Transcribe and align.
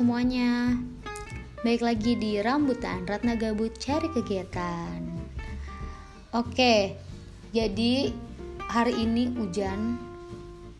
semuanya. 0.00 0.80
Baik 1.60 1.84
lagi 1.84 2.16
di 2.16 2.40
Rambutan 2.40 3.04
Ratna 3.04 3.36
Gabut 3.36 3.76
Cari 3.76 4.08
Kegiatan. 4.08 4.96
Oke 6.32 6.96
Jadi 7.52 8.08
hari 8.64 8.96
ini 8.96 9.28
hujan 9.28 10.00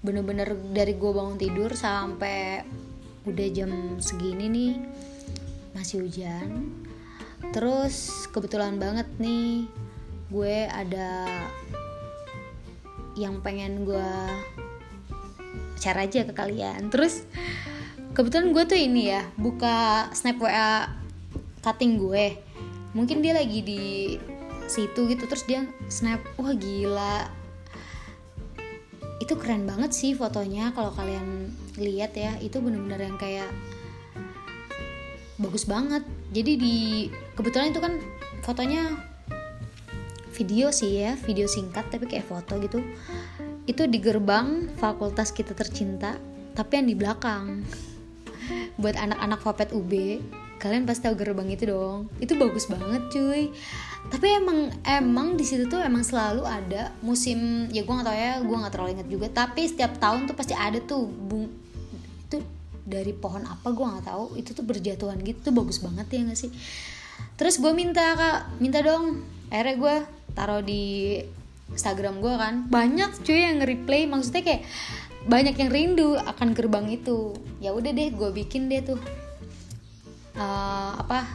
Bener-bener 0.00 0.56
dari 0.72 0.96
gue 0.96 1.12
bangun 1.12 1.36
tidur 1.36 1.68
sampai 1.76 2.64
udah 3.28 3.48
jam 3.52 4.00
segini 4.00 4.48
nih 4.48 4.72
Masih 5.76 6.08
hujan. 6.08 6.72
Terus 7.52 8.24
kebetulan 8.32 8.80
banget 8.80 9.04
nih 9.20 9.68
Gue 10.32 10.64
ada 10.64 11.28
yang 13.20 13.44
pengen 13.44 13.84
gue 13.84 14.12
share 15.76 16.08
aja 16.08 16.24
ke 16.24 16.32
kalian. 16.32 16.88
Terus 16.88 17.28
kebetulan 18.10 18.50
gue 18.50 18.64
tuh 18.66 18.78
ini 18.78 19.14
ya 19.14 19.22
buka 19.38 20.10
snap 20.10 20.42
wa 20.42 20.88
cutting 21.62 22.00
gue. 22.00 22.36
Mungkin 22.96 23.22
dia 23.22 23.38
lagi 23.38 23.62
di 23.62 23.82
situ 24.66 25.06
gitu 25.06 25.26
terus 25.26 25.46
dia 25.46 25.66
snap 25.86 26.18
wah 26.34 26.50
gila. 26.54 27.30
Itu 29.22 29.38
keren 29.38 29.68
banget 29.68 29.94
sih 29.94 30.16
fotonya 30.16 30.74
kalau 30.74 30.90
kalian 30.90 31.54
lihat 31.78 32.16
ya. 32.18 32.34
Itu 32.42 32.58
bener-bener 32.58 33.06
yang 33.06 33.18
kayak 33.20 33.50
bagus 35.38 35.64
banget. 35.70 36.02
Jadi 36.34 36.52
di 36.58 36.76
kebetulan 37.38 37.70
itu 37.70 37.80
kan 37.80 37.94
fotonya 38.42 38.90
video 40.34 40.72
sih 40.72 41.04
ya 41.04 41.20
video 41.20 41.44
singkat 41.44 41.92
tapi 41.94 42.10
kayak 42.10 42.26
foto 42.26 42.58
gitu. 42.58 42.82
Itu 43.70 43.86
di 43.86 44.02
gerbang 44.02 44.66
fakultas 44.82 45.30
kita 45.30 45.54
tercinta 45.54 46.18
tapi 46.58 46.82
yang 46.82 46.88
di 46.90 46.96
belakang 46.98 47.62
buat 48.80 48.96
anak-anak 48.96 49.40
Fapet 49.44 49.68
UB 49.76 49.92
kalian 50.60 50.84
pasti 50.84 51.08
tahu 51.08 51.16
gerbang 51.16 51.48
itu 51.48 51.72
dong. 51.72 52.12
Itu 52.20 52.36
bagus 52.36 52.68
banget 52.68 53.08
cuy. 53.08 53.48
Tapi 54.12 54.26
emang 54.28 54.68
emang 54.84 55.28
di 55.34 55.44
situ 55.48 55.64
tuh 55.72 55.80
emang 55.80 56.04
selalu 56.04 56.44
ada 56.44 56.92
musim 57.00 57.66
ya 57.72 57.80
gue 57.80 57.94
nggak 57.96 58.06
tahu 58.06 58.16
ya 58.16 58.32
gue 58.44 58.56
nggak 58.60 58.72
terlalu 58.76 58.90
ingat 59.00 59.08
juga. 59.08 59.26
Tapi 59.32 59.64
setiap 59.64 59.96
tahun 59.96 60.28
tuh 60.28 60.36
pasti 60.36 60.52
ada 60.52 60.76
tuh 60.84 61.08
bung 61.08 61.48
itu 62.28 62.44
dari 62.84 63.16
pohon 63.16 63.48
apa 63.48 63.72
gue 63.72 63.86
nggak 63.88 64.04
tahu. 64.04 64.24
Itu 64.36 64.52
tuh 64.52 64.64
berjatuhan 64.68 65.16
gitu 65.24 65.48
tuh 65.48 65.54
bagus 65.56 65.80
banget 65.80 66.06
ya 66.12 66.20
gak 66.28 66.38
sih? 66.38 66.52
Terus 67.40 67.56
gue 67.56 67.72
minta 67.72 68.12
kak 68.12 68.60
minta 68.60 68.84
dong. 68.84 69.24
Akhirnya 69.48 69.74
gue 69.80 69.96
taruh 70.36 70.60
di 70.60 71.16
Instagram 71.72 72.20
gue 72.20 72.34
kan. 72.36 72.54
Banyak 72.68 73.24
cuy 73.24 73.48
yang 73.48 73.64
nge-replay 73.64 74.04
maksudnya 74.04 74.44
kayak 74.44 74.62
banyak 75.28 75.52
yang 75.58 75.70
rindu 75.72 76.16
akan 76.16 76.56
gerbang 76.56 76.88
itu. 76.88 77.36
Ya 77.60 77.76
udah 77.76 77.92
deh 77.92 78.08
gue 78.08 78.30
bikin 78.32 78.72
deh 78.72 78.80
tuh. 78.80 79.00
Uh, 80.32 80.96
apa? 80.96 81.28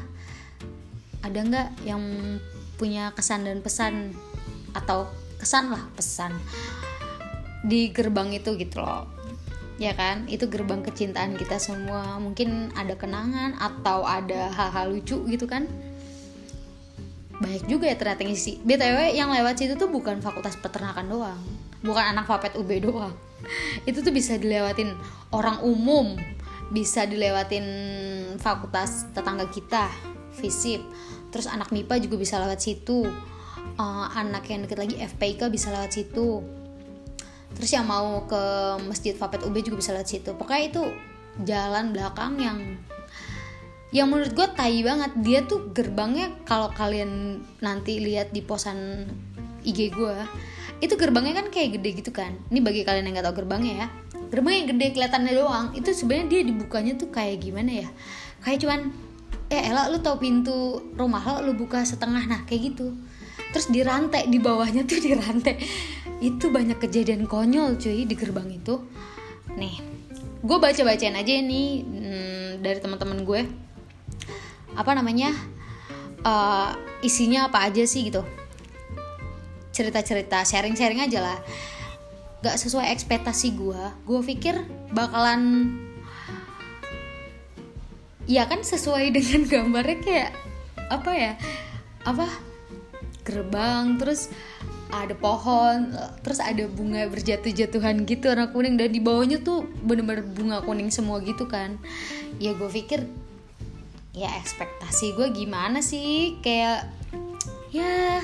Ada 1.21 1.39
nggak 1.45 1.69
yang 1.85 2.01
punya 2.81 3.13
kesan 3.13 3.45
dan 3.45 3.61
pesan? 3.61 4.15
Atau 4.73 5.05
kesan 5.37 5.69
lah 5.69 5.85
pesan. 5.93 6.33
Di 7.65 7.93
gerbang 7.93 8.33
itu 8.33 8.57
gitu 8.57 8.81
loh. 8.81 9.05
Ya 9.77 9.93
kan? 9.93 10.25
Itu 10.25 10.49
gerbang 10.49 10.81
kecintaan 10.81 11.37
kita 11.37 11.61
semua. 11.61 12.17
Mungkin 12.17 12.73
ada 12.73 12.97
kenangan 12.97 13.53
atau 13.59 14.01
ada 14.07 14.49
hal-hal 14.49 14.97
lucu 14.97 15.21
gitu 15.29 15.45
kan? 15.45 15.69
Banyak 17.35 17.67
juga 17.67 17.91
ya 17.91 17.99
ternyata 17.99 18.23
ngisi 18.23 18.63
btw 18.63 19.11
yang 19.11 19.27
lewat 19.27 19.59
situ 19.59 19.75
tuh 19.75 19.91
bukan 19.91 20.23
fakultas 20.23 20.55
peternakan 20.55 21.05
doang. 21.11 21.41
Bukan 21.83 22.15
anak 22.15 22.25
fapet 22.25 22.55
ub 22.55 22.71
doang 22.79 23.13
itu 23.89 23.99
tuh 24.01 24.13
bisa 24.13 24.39
dilewatin 24.39 24.95
orang 25.35 25.61
umum 25.61 26.15
bisa 26.73 27.05
dilewatin 27.05 27.65
fakultas 28.41 29.05
tetangga 29.13 29.45
kita 29.53 29.89
visip 30.35 30.81
terus 31.35 31.51
anak 31.51 31.75
mipa 31.75 31.99
juga 31.99 32.15
bisa 32.15 32.39
lewat 32.39 32.63
situ. 32.63 33.03
Uh, 33.75 34.07
anak 34.15 34.47
yang 34.47 34.63
deket 34.63 34.79
lagi 34.79 34.95
FPK 34.95 35.51
bisa 35.51 35.67
lewat 35.67 35.91
situ. 35.91 36.39
Terus 37.59 37.69
yang 37.75 37.83
mau 37.83 38.23
ke 38.23 38.43
masjid 38.87 39.11
fapet 39.11 39.43
ub 39.43 39.51
juga 39.59 39.75
bisa 39.75 39.91
lewat 39.91 40.07
situ. 40.07 40.31
Pokoknya 40.31 40.63
itu 40.71 40.83
jalan 41.43 41.91
belakang 41.91 42.39
yang 42.39 42.79
yang 43.91 44.07
menurut 44.07 44.31
gue 44.31 44.47
tai 44.55 44.79
banget. 44.79 45.11
Dia 45.19 45.43
tuh 45.43 45.75
gerbangnya 45.75 46.31
kalau 46.47 46.71
kalian 46.71 47.43
nanti 47.59 47.99
lihat 47.99 48.31
di 48.31 48.39
posan 48.39 49.03
IG 49.67 49.91
gue 49.91 50.15
itu 50.83 50.93
gerbangnya 50.99 51.39
kan 51.39 51.47
kayak 51.51 51.79
gede 51.79 51.89
gitu 52.03 52.11
kan. 52.11 52.35
Ini 52.51 52.59
bagi 52.59 52.83
kalian 52.83 53.07
yang 53.07 53.15
nggak 53.19 53.27
tahu 53.31 53.35
gerbangnya 53.43 53.73
ya. 53.85 53.87
Gerbangnya 54.27 54.59
yang 54.59 54.69
gede 54.75 54.87
kelihatannya 54.91 55.31
doang. 55.31 55.67
Itu 55.71 55.89
sebenarnya 55.95 56.27
dia 56.27 56.41
dibukanya 56.43 56.93
tuh 56.99 57.09
kayak 57.11 57.37
gimana 57.39 57.71
ya? 57.85 57.89
Kayak 58.43 58.59
cuman 58.67 58.79
eh 59.47 59.61
Ella 59.71 59.87
lu 59.93 60.01
tau 60.01 60.17
pintu 60.19 60.81
rumah 60.97 61.23
lo 61.23 61.47
lu 61.47 61.53
buka 61.55 61.87
setengah. 61.87 62.27
Nah 62.27 62.41
kayak 62.43 62.75
gitu. 62.75 62.91
Terus 63.55 63.71
dirantai 63.71 64.27
di 64.27 64.39
bawahnya 64.43 64.83
tuh 64.83 64.99
dirantai 65.07 65.55
itu 66.19 66.51
banyak 66.51 66.79
kejadian 66.79 67.27
konyol 67.27 67.79
cuy 67.79 68.03
di 68.03 68.15
gerbang 68.17 68.51
itu. 68.51 68.83
Nih 69.55 69.79
gue 70.45 70.57
baca 70.61 70.81
bacain 70.85 71.15
aja 71.15 71.31
nih 71.41 71.69
hmm, 71.81 72.49
dari 72.59 72.79
teman-teman 72.83 73.23
gue. 73.23 73.41
Apa 74.75 74.91
namanya? 74.91 75.31
Uh, 76.25 76.73
isinya 77.05 77.45
apa 77.53 77.69
aja 77.69 77.85
sih 77.85 78.09
gitu 78.09 78.25
cerita-cerita 79.75 80.47
sharing-sharing 80.47 81.03
aja 81.03 81.19
lah. 81.19 81.39
Gak 82.39 82.55
sesuai 82.55 82.95
ekspektasi 82.95 83.59
gue 83.59 83.83
gue 84.07 84.19
pikir 84.23 84.55
bakalan 84.95 85.75
ya 88.25 88.47
kan 88.47 88.63
sesuai 88.63 89.11
dengan 89.11 89.43
gambarnya 89.51 89.97
kayak 89.99 90.31
apa 90.87 91.11
ya 91.11 91.33
apa 92.05 92.29
gerbang 93.25 93.97
terus 93.97 94.29
ada 94.93 95.17
pohon 95.17 95.91
terus 96.21 96.37
ada 96.37 96.69
bunga 96.69 97.09
berjatuh-jatuhan 97.09 98.05
gitu 98.05 98.31
warna 98.31 98.53
kuning. 98.53 98.77
Dan 98.77 98.93
di 98.93 99.01
bawahnya 99.01 99.41
tuh 99.41 99.65
bener-bener 99.83 100.23
bunga 100.23 100.61
kuning 100.61 100.93
semua 100.93 101.19
gitu 101.25 101.49
kan. 101.49 101.75
Ya 102.37 102.53
gue 102.53 102.69
pikir 102.69 103.03
ya 104.15 104.29
ekspektasi 104.39 105.17
gue 105.17 105.27
gimana 105.33 105.81
sih? 105.81 106.37
Kayak 106.39 106.87
ya 107.73 108.21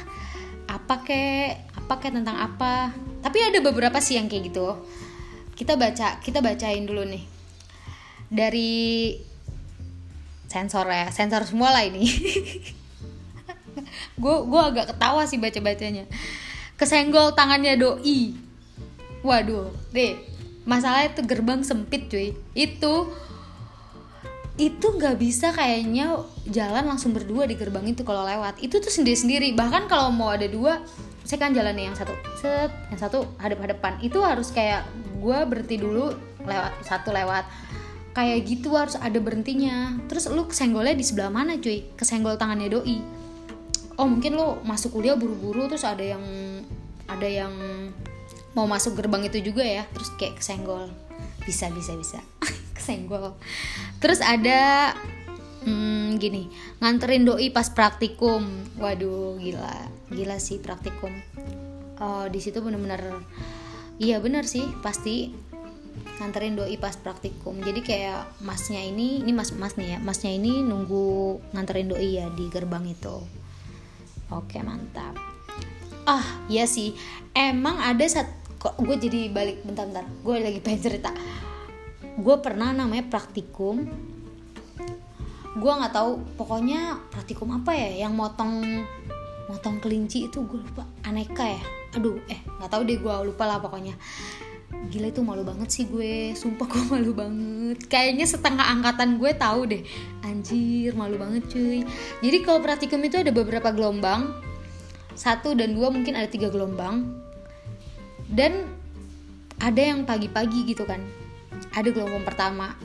apa 0.72 1.04
kek 1.04 1.76
apa 1.76 1.94
kek 2.00 2.16
tentang 2.16 2.40
apa. 2.40 2.96
Tapi 3.20 3.38
ada 3.44 3.60
beberapa 3.60 4.00
sih 4.00 4.16
yang 4.16 4.32
kayak 4.32 4.56
gitu. 4.56 4.80
Kita 5.52 5.76
baca 5.76 6.24
kita 6.24 6.40
bacain 6.40 6.88
dulu 6.88 7.04
nih. 7.04 7.28
Dari 8.32 9.20
sensor 10.48 10.88
ya 10.88 11.12
sensor 11.12 11.44
semua 11.44 11.76
lah 11.76 11.84
ini. 11.84 12.08
Gue 14.22 14.36
gue 14.48 14.62
agak 14.62 14.96
ketawa 14.96 15.28
sih 15.28 15.42
baca 15.42 15.60
bacanya 15.60 16.08
kesenggol 16.82 17.38
tangannya 17.38 17.78
doi. 17.78 18.34
Waduh 19.22 19.70
deh. 19.94 20.18
Masalah 20.66 21.06
itu 21.06 21.22
gerbang 21.22 21.62
sempit 21.62 22.10
cuy. 22.10 22.34
Itu 22.58 23.14
itu 24.60 24.84
nggak 24.84 25.16
bisa 25.16 25.56
kayaknya 25.56 26.20
jalan 26.52 26.84
langsung 26.84 27.16
berdua 27.16 27.48
di 27.48 27.56
gerbang 27.56 27.88
itu 27.88 28.04
kalau 28.04 28.28
lewat. 28.28 28.60
Itu 28.60 28.84
tuh 28.84 28.92
sendiri 28.92 29.18
sendiri 29.18 29.48
bahkan 29.56 29.88
kalau 29.88 30.12
mau 30.12 30.36
ada 30.36 30.48
dua 30.50 30.84
saya 31.24 31.48
kan 31.48 31.56
jalan 31.56 31.78
yang 31.80 31.96
satu. 31.96 32.12
Set 32.36 32.72
yang 32.92 33.00
satu 33.00 33.24
hadap 33.40 33.64
hadapan 33.64 33.96
itu 34.04 34.20
harus 34.20 34.52
kayak 34.52 34.84
gue 35.22 35.38
berhenti 35.48 35.80
dulu 35.80 36.12
lewat 36.44 36.84
satu 36.84 37.16
lewat. 37.16 37.48
Kayak 38.12 38.40
gitu 38.44 38.76
harus 38.76 39.00
ada 39.00 39.16
berhentinya. 39.24 39.96
Terus 40.12 40.28
lu 40.28 40.44
kesenggolnya 40.44 41.00
di 41.00 41.06
sebelah 41.08 41.32
mana 41.32 41.56
cuy? 41.56 41.88
Kesenggol 41.96 42.36
tangannya 42.36 42.68
doi. 42.68 43.00
Oh 43.96 44.08
mungkin 44.10 44.36
lu 44.36 44.60
masuk 44.68 45.00
kuliah 45.00 45.16
buru-buru 45.16 45.72
terus 45.72 45.88
ada 45.88 46.04
yang 46.04 46.24
ada 47.08 47.28
yang 47.28 47.54
mau 48.52 48.68
masuk 48.68 49.00
gerbang 49.00 49.24
itu 49.32 49.40
juga 49.40 49.64
ya. 49.64 49.88
Terus 49.96 50.12
kayak 50.20 50.44
kesenggol. 50.44 50.92
Bisa 51.48 51.72
bisa 51.72 51.96
bisa 51.96 52.20
kesenggol. 52.82 53.38
Terus 54.02 54.18
ada 54.26 54.92
hmm, 55.70 56.18
gini 56.18 56.50
nganterin 56.82 57.30
doi 57.30 57.54
pas 57.54 57.70
praktikum. 57.70 58.42
Waduh 58.82 59.38
gila 59.38 59.70
gila 60.10 60.42
sih 60.42 60.58
praktikum. 60.58 61.14
Uh, 62.02 62.26
di 62.34 62.42
situ 62.42 62.58
bener-bener 62.66 63.22
iya 64.02 64.18
bener 64.18 64.50
sih 64.50 64.66
pasti 64.82 65.30
nganterin 66.18 66.58
doi 66.58 66.74
pas 66.82 66.98
praktikum. 66.98 67.62
Jadi 67.62 67.86
kayak 67.86 68.42
masnya 68.42 68.82
ini 68.82 69.22
ini 69.22 69.30
mas 69.30 69.54
mas 69.54 69.78
nih 69.78 69.96
ya 69.96 69.98
masnya 70.02 70.34
ini 70.34 70.66
nunggu 70.66 71.38
nganterin 71.54 71.94
doi 71.94 72.18
ya 72.18 72.26
di 72.34 72.50
gerbang 72.50 72.90
itu. 72.90 73.22
Oke 74.34 74.58
mantap. 74.66 75.14
Ah 76.10 76.26
iya 76.50 76.66
sih 76.66 76.98
emang 77.38 77.78
ada 77.78 78.02
saat 78.10 78.42
kok 78.62 78.78
gue 78.78 78.94
jadi 78.94 79.34
balik 79.34 79.66
bentar-bentar 79.66 80.06
gue 80.22 80.36
lagi 80.38 80.60
pengen 80.62 80.82
cerita 80.82 81.10
gue 82.22 82.36
pernah 82.38 82.70
namanya 82.70 83.10
praktikum. 83.10 83.90
Gue 85.58 85.72
nggak 85.74 85.92
tahu 85.92 86.22
pokoknya 86.38 87.02
praktikum 87.12 87.52
apa 87.58 87.76
ya 87.76 88.08
yang 88.08 88.16
motong 88.16 88.62
motong 89.50 89.82
kelinci 89.82 90.30
itu 90.30 90.46
gue 90.46 90.62
lupa. 90.62 90.86
Aneka 91.04 91.44
ya? 91.44 91.64
Aduh 91.98 92.22
eh 92.30 92.40
nggak 92.62 92.72
tahu 92.72 92.82
deh 92.86 92.98
gue 93.02 93.16
lupa 93.26 93.44
lah 93.50 93.58
pokoknya. 93.58 93.98
Gila 94.72 95.12
itu 95.12 95.22
malu 95.22 95.44
banget 95.44 95.68
sih 95.68 95.86
gue 95.90 96.32
sumpah 96.38 96.70
gue 96.70 96.84
malu 96.94 97.12
banget. 97.12 97.90
Kayaknya 97.90 98.30
setengah 98.30 98.70
angkatan 98.70 99.18
gue 99.18 99.32
tahu 99.36 99.62
deh. 99.68 99.84
Anjir 100.24 100.94
malu 100.94 101.18
banget 101.18 101.44
cuy. 101.50 101.84
Jadi 102.22 102.38
kalau 102.46 102.62
praktikum 102.62 103.02
itu 103.04 103.20
ada 103.20 103.34
beberapa 103.34 103.74
gelombang. 103.74 104.30
Satu 105.12 105.52
dan 105.58 105.76
dua 105.76 105.92
mungkin 105.92 106.16
ada 106.16 106.30
tiga 106.32 106.48
gelombang. 106.48 107.12
Dan 108.32 108.64
ada 109.60 109.82
yang 109.84 110.08
pagi-pagi 110.08 110.64
gitu 110.72 110.88
kan 110.88 111.21
ada 111.72 111.90
gelombang 111.92 112.28
pertama. 112.28 112.76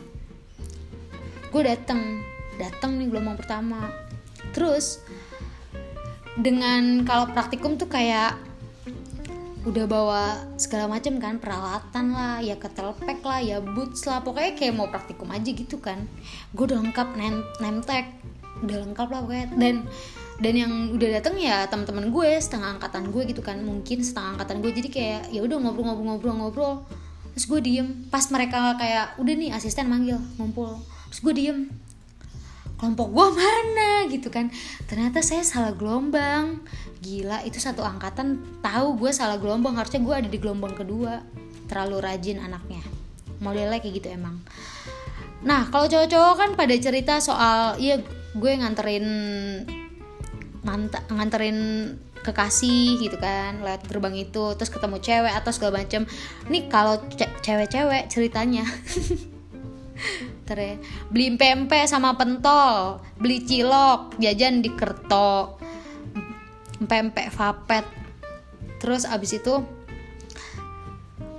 Gue 1.51 1.63
dateng. 1.67 2.23
Dateng 2.57 2.97
nih 2.99 3.11
gelombang 3.11 3.37
pertama. 3.39 3.91
Terus 4.55 5.03
dengan 6.37 7.03
kalau 7.09 7.33
praktikum 7.33 7.81
tuh 7.81 7.89
kayak 7.89 8.37
udah 9.67 9.83
bawa 9.91 10.23
segala 10.55 10.87
macam 10.87 11.19
kan 11.19 11.43
peralatan 11.43 12.15
lah 12.15 12.39
ya 12.39 12.55
ketelpek 12.55 13.19
lah 13.27 13.43
ya 13.43 13.59
boots 13.59 14.07
lah 14.07 14.23
pokoknya 14.23 14.55
kayak 14.55 14.79
mau 14.79 14.87
praktikum 14.87 15.27
aja 15.35 15.51
gitu 15.51 15.83
kan. 15.83 16.07
Gue 16.55 16.71
udah 16.71 16.79
lengkap 16.79 17.19
nem 17.19 17.43
nemtek 17.59 18.07
udah 18.63 18.87
lengkap 18.87 19.09
lah 19.11 19.21
pokoknya. 19.27 19.47
Dan 19.59 19.75
dan 20.37 20.55
yang 20.55 20.73
udah 20.95 21.19
dateng 21.19 21.41
ya 21.41 21.67
teman-teman 21.67 22.15
gue 22.15 22.31
setengah 22.39 22.79
angkatan 22.79 23.11
gue 23.11 23.23
gitu 23.27 23.43
kan 23.43 23.59
mungkin 23.59 24.07
setengah 24.07 24.39
angkatan 24.39 24.63
gue. 24.63 24.71
Jadi 24.71 24.89
kayak 24.89 25.23
ya 25.35 25.41
udah 25.43 25.59
ngobrol-ngobrol-ngobrol-ngobrol 25.59 26.87
terus 27.37 27.53
gue 27.53 27.61
diem. 27.61 28.09
Pas 28.09 28.25
mereka 28.33 28.81
kayak 28.81 29.21
udah 29.21 29.35
nih 29.37 29.53
asisten 29.53 29.93
manggil 29.93 30.17
ngumpul. 30.41 30.81
Terus 31.13 31.21
gue 31.21 31.35
diem. 31.37 31.59
Kelompok 32.81 33.13
gue 33.13 33.27
mana 33.37 34.09
gitu 34.09 34.33
kan. 34.33 34.49
Ternyata 34.89 35.21
saya 35.21 35.45
salah 35.45 35.77
gelombang. 35.77 36.65
Gila 37.05 37.45
itu 37.45 37.61
satu 37.61 37.85
angkatan 37.85 38.41
tahu 38.65 38.97
gue 38.97 39.13
salah 39.13 39.37
gelombang. 39.37 39.77
Harusnya 39.77 40.01
gue 40.01 40.15
ada 40.17 40.29
di 40.33 40.41
gelombang 40.41 40.73
kedua. 40.73 41.21
Terlalu 41.69 41.97
rajin 42.01 42.41
anaknya. 42.41 42.81
Modelnya 43.45 43.85
kayak 43.85 44.01
gitu 44.01 44.09
emang. 44.17 44.41
Nah 45.45 45.69
kalau 45.69 45.93
cowok-cowok 45.93 46.35
kan 46.41 46.51
pada 46.57 46.73
cerita 46.81 47.21
soal 47.21 47.77
iya 47.77 48.01
gue 48.33 48.53
nganterin 48.57 49.07
manta 50.65 51.05
nganterin 51.13 51.59
kekasih 52.27 52.99
gitu 52.99 53.17
kan 53.23 53.63
lewat 53.63 53.87
gerbang 53.87 54.19
itu 54.19 54.59
terus 54.59 54.69
ketemu 54.69 54.99
cewek 54.99 55.31
atau 55.31 55.51
segala 55.55 55.87
macem. 55.87 56.03
Nih 56.51 56.67
kalau 56.67 56.99
cewek-cewek 57.43 58.11
ceritanya. 58.11 58.67
Tere. 60.47 60.79
beli 61.09 61.35
pempek 61.35 61.89
sama 61.89 62.15
pentol 62.15 63.01
beli 63.17 63.43
cilok 63.43 64.21
jajan 64.21 64.61
di 64.61 64.71
kerto 64.75 65.59
pempek 66.85 67.33
vapet. 67.33 67.85
Terus 68.77 69.09
abis 69.09 69.41
itu 69.41 69.55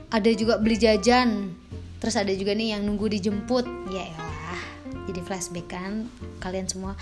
ada 0.09 0.29
juga 0.33 0.57
beli 0.57 0.79
jajan. 0.79 1.53
Terus 2.01 2.15
ada 2.17 2.33
juga 2.33 2.57
nih 2.57 2.77
yang 2.77 2.81
nunggu 2.87 3.11
dijemput. 3.13 3.65
Ya 3.93 4.09
elah 4.09 4.59
jadi 5.07 5.23
flashback 5.23 5.71
kan 5.71 6.11
kalian 6.43 6.67
semua 6.67 6.93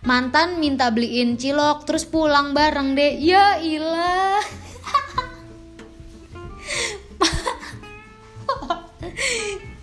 mantan 0.00 0.56
minta 0.60 0.88
beliin 0.88 1.36
cilok 1.36 1.84
terus 1.84 2.08
pulang 2.08 2.56
bareng 2.56 2.96
deh. 2.96 3.20
Ya 3.20 3.60
ilah. 3.60 4.40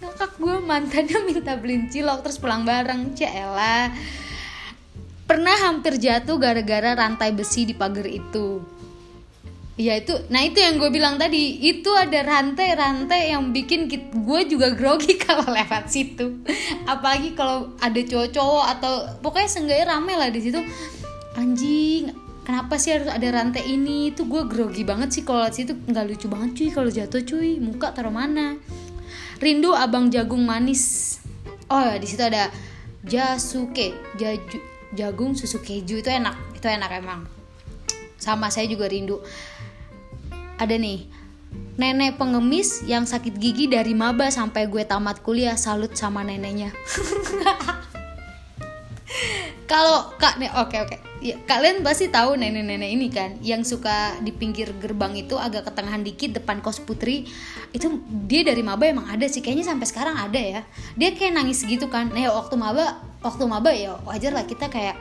Kakak 0.01 0.31
gue 0.41 0.57
mantannya 0.65 1.19
minta 1.25 1.53
beliin 1.57 1.89
cilok 1.91 2.25
terus 2.25 2.37
pulang 2.41 2.65
bareng. 2.65 3.13
Cela. 3.13 3.93
Pernah 5.27 5.57
hampir 5.67 5.99
jatuh 5.99 6.39
gara-gara 6.39 6.95
rantai 6.95 7.35
besi 7.35 7.67
di 7.67 7.75
pagar 7.75 8.07
itu 8.07 8.76
ya 9.77 9.94
itu 9.94 10.18
nah 10.33 10.41
itu 10.41 10.57
yang 10.57 10.81
gue 10.81 10.89
bilang 10.89 11.21
tadi 11.21 11.62
itu 11.62 11.94
ada 11.94 12.25
rantai-rantai 12.25 13.29
yang 13.29 13.53
bikin 13.53 13.85
gue 14.27 14.41
juga 14.50 14.74
grogi 14.74 15.15
kalau 15.25 15.45
lewat 15.47 15.88
situ. 15.88 16.44
Apalagi 16.89 17.38
kalau 17.38 17.71
ada 17.79 18.01
cowok-cowok 18.01 18.65
atau 18.77 18.94
pokoknya 19.24 19.50
seenggaknya 19.50 19.85
rame 19.88 20.13
lah 20.18 20.29
di 20.33 20.41
situ. 20.44 20.59
Anjing 21.38 22.12
kenapa 22.44 22.75
sih 22.81 22.97
harus 22.97 23.07
ada 23.07 23.27
rantai 23.29 23.63
ini? 23.69 24.12
Tuh 24.12 24.27
gue 24.27 24.44
grogi 24.50 24.83
banget 24.83 25.15
sih 25.15 25.24
kalau 25.24 25.47
situ. 25.53 25.77
Nggak 25.88 26.06
lucu 26.09 26.27
banget 26.27 26.50
cuy 26.57 26.69
kalau 26.74 26.89
jatuh 26.91 27.21
cuy. 27.24 27.62
Muka 27.62 27.94
taruh 27.95 28.12
mana? 28.12 28.59
Rindu 29.39 29.71
abang 29.71 30.09
jagung 30.09 30.44
manis. 30.44 31.18
Oh 31.69 31.79
ya 31.79 31.95
di 32.01 32.07
situ 32.09 32.24
ada 32.25 32.50
jasuke 33.06 33.95
jaju 34.18 34.59
jagung 34.91 35.38
susu 35.38 35.63
keju. 35.63 36.01
Itu 36.01 36.09
enak 36.09 36.57
itu 36.57 36.68
enak 36.68 36.91
emang. 37.00 37.29
Sama 38.18 38.50
saya 38.50 38.65
juga 38.65 38.89
rindu 38.89 39.21
ada 40.57 40.75
nih 40.77 41.06
nenek 41.77 42.18
pengemis 42.18 42.81
yang 42.89 43.06
sakit 43.06 43.38
gigi 43.38 43.69
dari 43.69 43.94
maba 43.94 44.33
sampai 44.33 44.65
gue 44.65 44.81
tamat 44.83 45.21
kuliah 45.21 45.54
salut 45.54 45.94
sama 45.94 46.25
neneknya. 46.25 46.74
Kalau 49.71 50.15
kak 50.18 50.42
nih 50.42 50.51
oke 50.57 50.77
oke. 50.80 50.98
Ya, 51.18 51.33
kalian 51.50 51.81
pasti 51.81 52.13
tahu 52.13 52.38
nenek-nenek 52.38 52.94
ini 52.94 53.09
kan 53.09 53.42
yang 53.42 53.65
suka 53.65 54.15
di 54.21 54.30
pinggir 54.30 54.69
gerbang 54.77 55.18
itu 55.18 55.33
agak 55.33 55.65
ketengahan 55.65 56.06
dikit 56.06 56.38
depan 56.39 56.62
kos 56.62 56.80
putri. 56.81 57.27
Itu 57.74 58.00
dia 58.30 58.48
dari 58.48 58.63
maba 58.63 58.88
emang 58.88 59.10
ada 59.10 59.25
sih 59.27 59.42
kayaknya 59.44 59.65
sampai 59.69 59.88
sekarang 59.89 60.15
ada 60.15 60.39
ya. 60.39 60.62
Dia 60.95 61.12
kayak 61.13 61.36
nangis 61.36 61.65
gitu 61.65 61.92
kan. 61.92 62.13
Nah 62.13 62.31
waktu 62.31 62.56
maba 62.56 63.01
waktu 63.21 63.44
maba 63.50 63.74
ya 63.74 64.00
wajar 64.07 64.31
lah 64.33 64.45
kita 64.48 64.71
kayak 64.71 64.95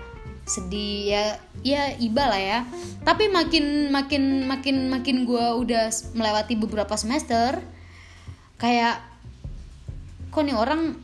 sedih 0.46 1.10
ya 1.10 1.24
ya 1.66 1.82
iba 1.98 2.30
lah 2.30 2.40
ya. 2.40 2.58
Tapi 3.02 3.28
makin 3.28 3.90
makin 3.90 4.46
makin 4.46 4.88
makin 4.88 5.16
gue 5.26 5.46
udah 5.66 5.90
melewati 6.14 6.54
beberapa 6.54 6.94
semester 6.94 7.60
kayak 8.56 9.02
kok 10.32 10.42
nih 10.46 10.56
orang 10.56 10.96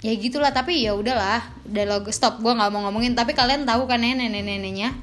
ya 0.00 0.12
gitulah 0.16 0.54
tapi 0.54 0.86
ya 0.86 0.94
udahlah 0.94 1.42
dialog 1.66 2.08
stop 2.14 2.38
gue 2.38 2.54
nggak 2.54 2.70
mau 2.70 2.86
ngomongin. 2.86 3.18
Tapi 3.18 3.34
kalian 3.34 3.66
tahu 3.66 3.90
kan 3.90 4.00
nenek 4.00 4.30
neneknya 4.30 4.94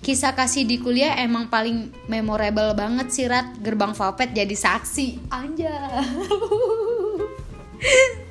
kisah 0.00 0.32
kasih 0.32 0.64
di 0.64 0.80
kuliah 0.80 1.12
emang 1.20 1.52
paling 1.52 1.92
memorable 2.08 2.72
banget 2.76 3.12
sih 3.12 3.26
Rat. 3.28 3.56
Gerbang 3.60 3.96
Vapet 3.96 4.32
jadi 4.36 4.56
saksi. 4.56 5.32
Anja 5.32 5.76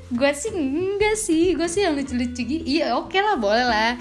gue 0.09 0.31
sih 0.33 0.49
enggak 0.49 1.15
sih 1.21 1.53
gue 1.53 1.69
sih 1.69 1.85
yang 1.85 1.93
lucu-lucu 1.93 2.41
gitu 2.41 2.65
iya 2.65 2.97
oke 2.97 3.13
okay 3.13 3.21
lah 3.21 3.37
boleh 3.37 3.61
lah 3.61 3.93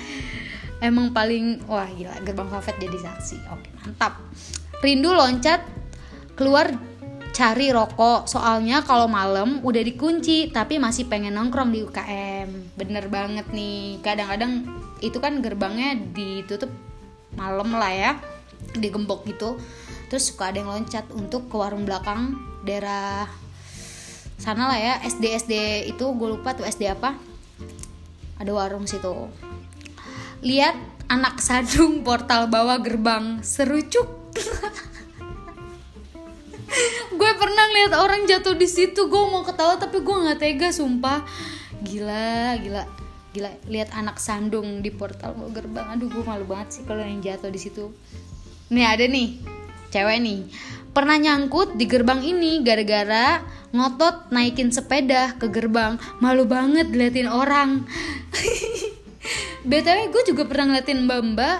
emang 0.78 1.10
paling 1.10 1.62
wah 1.66 1.86
gila 1.90 2.18
gerbang 2.22 2.48
Vapet 2.48 2.76
jadi 2.78 2.98
saksi. 2.98 3.36
Oke 3.54 3.68
mantap. 3.82 4.22
Rindu 4.78 5.10
loncat 5.10 5.62
keluar 6.38 6.70
cari 7.34 7.70
rokok. 7.70 8.26
Soalnya 8.30 8.82
kalau 8.86 9.10
malam 9.10 9.62
udah 9.62 9.82
dikunci 9.82 10.50
tapi 10.54 10.78
masih 10.78 11.06
pengen 11.10 11.34
nongkrong 11.34 11.70
di 11.70 11.82
UKM 11.82 12.78
bener 12.78 13.10
banget 13.10 13.46
nih. 13.50 14.02
Kadang-kadang 14.02 14.66
itu 15.02 15.18
kan 15.18 15.42
gerbangnya 15.42 15.98
ditutup 16.14 16.70
malam 17.34 17.74
lah 17.74 17.90
ya 17.90 18.12
digembok 18.78 19.26
gitu. 19.26 19.58
Terus 20.08 20.32
suka 20.32 20.50
ada 20.50 20.62
yang 20.62 20.72
loncat 20.72 21.04
untuk 21.12 21.52
ke 21.52 21.56
warung 21.58 21.84
belakang 21.84 22.38
daerah 22.64 23.26
sana 24.38 24.70
lah 24.70 24.78
ya. 24.78 24.94
SD 25.02 25.24
SD 25.42 25.54
itu 25.90 26.04
gue 26.14 26.28
lupa 26.38 26.54
tuh 26.54 26.66
SD 26.66 26.86
apa. 26.90 27.18
Ada 28.38 28.54
warung 28.54 28.86
situ 28.86 29.26
lihat 30.42 30.78
anak 31.08 31.40
sadung 31.42 32.04
portal 32.06 32.46
bawah 32.46 32.78
gerbang. 32.78 33.40
Seru 33.42 33.80
cuk. 33.82 34.08
Gue 37.18 37.32
pernah 37.34 37.66
lihat 37.74 37.92
orang 37.98 38.28
jatuh 38.28 38.54
di 38.54 38.68
situ. 38.68 39.08
Gue 39.08 39.24
mau 39.32 39.42
ketawa 39.42 39.80
tapi 39.80 40.04
gue 40.04 40.16
nggak 40.16 40.38
tega 40.38 40.68
sumpah. 40.70 41.24
Gila 41.82 42.54
gila. 42.60 42.84
Gila 43.34 43.50
lihat 43.66 43.90
anak 43.96 44.22
sandung 44.22 44.84
di 44.84 44.92
portal 44.92 45.34
mau 45.34 45.50
gerbang. 45.50 45.88
Aduh 45.96 46.12
gue 46.12 46.22
malu 46.22 46.46
banget 46.46 46.80
sih 46.80 46.82
kalau 46.86 47.02
yang 47.02 47.18
jatuh 47.24 47.50
di 47.50 47.60
situ. 47.60 47.90
Nih 48.70 48.86
ada 48.86 49.04
nih. 49.08 49.40
Cewek 49.88 50.18
nih. 50.20 50.40
Pernah 50.92 51.16
nyangkut 51.16 51.80
di 51.80 51.88
gerbang 51.88 52.20
ini 52.20 52.60
gara-gara 52.60 53.40
ngotot 53.72 54.28
naikin 54.30 54.68
sepeda 54.70 55.34
ke 55.40 55.48
gerbang. 55.48 55.96
Malu 56.20 56.44
banget 56.44 56.92
diliatin 56.92 57.28
orang 57.32 57.88
btw 59.66 60.12
gue 60.12 60.22
juga 60.28 60.42
pernah 60.48 60.74
ngeliatin 60.74 61.04
mbak 61.04 61.20
mbak 61.34 61.58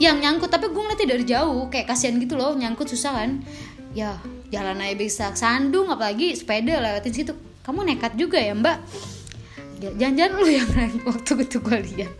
yang 0.00 0.16
nyangkut 0.16 0.48
tapi 0.48 0.72
gue 0.72 0.80
ngeliatnya 0.80 1.08
dari 1.12 1.24
jauh 1.28 1.68
kayak 1.68 1.92
kasihan 1.92 2.16
gitu 2.16 2.40
loh 2.40 2.56
nyangkut 2.56 2.88
susah 2.88 3.20
kan. 3.20 3.44
Ya 3.92 4.16
jalan 4.48 4.80
aja 4.80 4.96
bisa 4.96 5.26
sandung 5.36 5.92
apalagi 5.92 6.32
sepeda 6.32 6.80
lewatin 6.80 7.12
situ. 7.12 7.36
Kamu 7.60 7.84
nekat 7.84 8.16
juga 8.16 8.40
ya 8.40 8.56
mbak? 8.56 8.80
Jangan-jangan 9.80 10.32
lu 10.40 10.48
yang 10.48 10.68
waktu 11.08 11.32
itu 11.44 11.60
gue 11.60 11.78
lihat. 11.92 12.12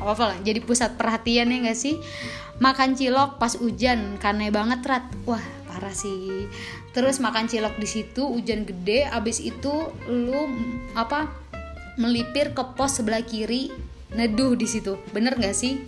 Apa 0.00 0.10
apa 0.12 0.24
lah 0.32 0.38
jadi 0.44 0.60
pusat 0.60 1.00
perhatian 1.00 1.48
ya 1.48 1.58
gak 1.64 1.78
sih? 1.80 1.96
Makan 2.60 2.92
cilok 2.92 3.40
pas 3.40 3.56
hujan 3.56 4.20
karena 4.20 4.52
banget 4.52 4.84
rat. 4.84 5.08
Wah 5.24 5.40
parah 5.64 5.96
sih. 5.96 6.44
Terus 6.92 7.24
makan 7.24 7.48
cilok 7.48 7.80
di 7.80 7.88
situ 7.88 8.28
hujan 8.28 8.68
gede 8.68 9.08
abis 9.08 9.40
itu 9.40 9.88
lu 10.12 10.44
apa 10.92 11.32
melipir 11.96 12.52
ke 12.52 12.62
pos 12.76 13.00
sebelah 13.00 13.24
kiri 13.24 13.72
neduh 14.14 14.56
di 14.56 14.64
situ 14.64 14.96
bener 15.12 15.36
gak 15.36 15.56
sih 15.56 15.82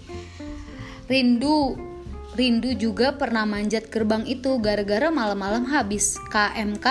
rindu 1.07 1.91
Rindu 2.31 2.79
juga 2.79 3.19
pernah 3.19 3.43
manjat 3.43 3.91
gerbang 3.91 4.23
itu 4.23 4.63
gara-gara 4.63 5.11
malam-malam 5.11 5.67
habis 5.67 6.15
KMK 6.31 6.87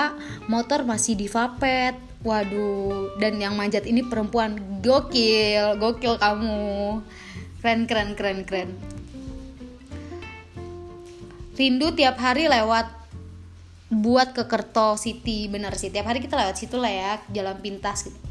motor 0.51 0.83
masih 0.83 1.15
di 1.15 1.31
vapet. 1.31 1.95
Waduh, 2.19 3.15
dan 3.23 3.39
yang 3.39 3.55
manjat 3.55 3.87
ini 3.87 4.03
perempuan 4.03 4.59
gokil, 4.83 5.79
gokil 5.79 6.19
kamu. 6.19 6.99
Keren 7.63 7.87
keren 7.87 8.09
keren 8.19 8.39
keren. 8.43 8.69
Rindu 11.55 11.95
tiap 11.95 12.19
hari 12.19 12.51
lewat 12.51 12.91
buat 13.87 14.35
ke 14.35 14.43
Kerto 14.43 14.99
City, 14.99 15.47
bener 15.47 15.71
sih. 15.79 15.87
Tiap 15.87 16.03
hari 16.03 16.19
kita 16.19 16.35
lewat 16.35 16.59
situ 16.59 16.75
lah 16.75 16.91
ya, 16.91 17.11
jalan 17.31 17.55
pintas 17.63 18.05
gitu. 18.05 18.28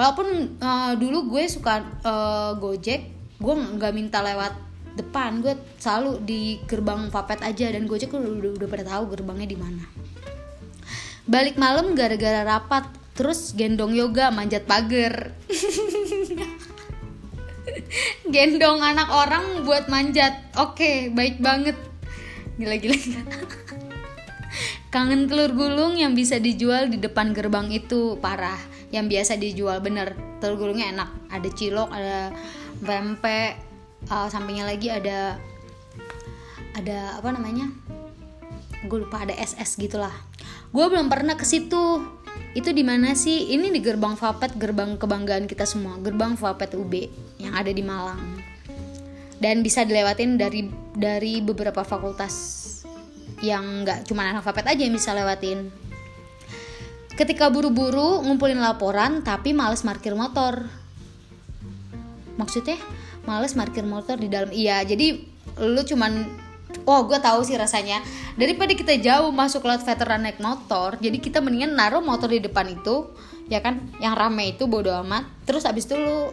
Walaupun 0.00 0.56
uh, 0.64 0.96
dulu 0.96 1.36
gue 1.36 1.44
suka 1.44 1.84
uh, 2.08 2.56
Gojek, 2.56 3.12
gue 3.36 3.54
nggak 3.76 3.92
minta 3.92 4.24
lewat 4.24 4.56
depan 4.96 5.44
gue 5.44 5.52
selalu 5.76 6.24
di 6.24 6.56
gerbang 6.64 7.12
Vapet 7.12 7.44
aja 7.44 7.68
dan 7.68 7.84
Gojek 7.84 8.08
udah, 8.08 8.56
udah, 8.56 8.64
pada 8.64 8.96
tahu 8.96 9.12
gerbangnya 9.12 9.52
di 9.52 9.60
mana. 9.60 9.84
Balik 11.28 11.60
malam 11.60 11.92
gara-gara 11.92 12.48
rapat 12.48 12.88
terus 13.12 13.52
gendong 13.52 13.92
yoga 13.92 14.32
manjat 14.32 14.64
pagar. 14.64 15.36
Gendong 18.34 18.80
anak 18.80 19.12
orang 19.12 19.68
buat 19.68 19.92
manjat. 19.92 20.32
Oke 20.56 21.12
baik 21.12 21.44
banget. 21.44 21.76
Gila 22.56 22.80
gila, 22.80 22.96
gila. 23.04 23.22
kangen 24.88 25.28
telur 25.28 25.52
gulung 25.52 26.00
yang 26.00 26.16
bisa 26.16 26.40
dijual 26.40 26.88
di 26.88 26.96
depan 26.96 27.36
gerbang 27.36 27.68
itu 27.70 28.16
parah 28.18 28.58
yang 28.90 29.06
biasa 29.06 29.38
dijual 29.38 29.78
bener. 29.82 30.14
Telur 30.42 30.58
gulungnya 30.58 30.90
enak. 30.90 31.10
Ada 31.30 31.48
cilok 31.50 31.90
ada 31.90 32.34
pempek 32.80 33.60
uh, 34.10 34.28
sampingnya 34.30 34.64
lagi 34.66 34.88
ada 34.90 35.38
ada 36.74 37.18
apa 37.18 37.28
namanya? 37.34 37.70
Gue 38.86 39.04
lupa 39.06 39.22
ada 39.22 39.34
SS 39.36 39.76
gitulah. 39.78 40.12
Gue 40.70 40.86
belum 40.86 41.10
pernah 41.10 41.34
ke 41.34 41.46
situ. 41.46 42.02
Itu 42.54 42.70
di 42.74 42.82
mana 42.82 43.14
sih? 43.14 43.54
Ini 43.54 43.70
di 43.70 43.78
gerbang 43.82 44.14
Vapet 44.18 44.58
gerbang 44.58 44.96
kebanggaan 44.98 45.46
kita 45.46 45.66
semua. 45.66 45.98
Gerbang 45.98 46.38
Vapet 46.38 46.74
UB 46.74 46.94
yang 47.38 47.54
ada 47.54 47.70
di 47.70 47.82
Malang. 47.82 48.22
Dan 49.40 49.64
bisa 49.64 49.84
dilewatin 49.84 50.36
dari 50.36 50.68
dari 50.94 51.40
beberapa 51.40 51.80
fakultas 51.80 52.58
yang 53.40 53.84
nggak 53.84 54.08
cuma 54.08 54.28
anak 54.30 54.44
Vapet 54.44 54.76
aja 54.76 54.82
yang 54.84 54.94
bisa 54.94 55.16
lewatin 55.16 55.72
ketika 57.14 57.50
buru-buru 57.50 58.22
ngumpulin 58.22 58.60
laporan 58.60 59.22
tapi 59.24 59.50
males 59.50 59.82
parkir 59.82 60.14
motor. 60.14 60.66
Maksudnya 62.38 62.78
males 63.26 63.52
parkir 63.52 63.84
motor 63.84 64.16
di 64.16 64.30
dalam 64.30 64.48
iya 64.54 64.80
jadi 64.86 65.20
lu 65.60 65.82
cuman 65.84 66.24
oh 66.86 67.00
gue 67.06 67.18
tahu 67.18 67.42
sih 67.42 67.58
rasanya. 67.58 68.02
Daripada 68.38 68.72
kita 68.72 68.96
jauh 68.96 69.34
masuk 69.34 69.66
lewat 69.66 69.82
veteran 69.84 70.22
naik 70.24 70.38
motor 70.38 70.96
jadi 71.02 71.18
kita 71.18 71.42
mendingan 71.42 71.74
naruh 71.74 72.00
motor 72.00 72.30
di 72.30 72.40
depan 72.40 72.70
itu 72.70 73.10
ya 73.50 73.58
kan? 73.60 73.82
Yang 73.98 74.14
rame 74.14 74.44
itu 74.54 74.64
bodo 74.70 74.94
amat. 75.02 75.26
Terus 75.44 75.66
abis 75.66 75.90
itu 75.90 75.98
lu 75.98 76.30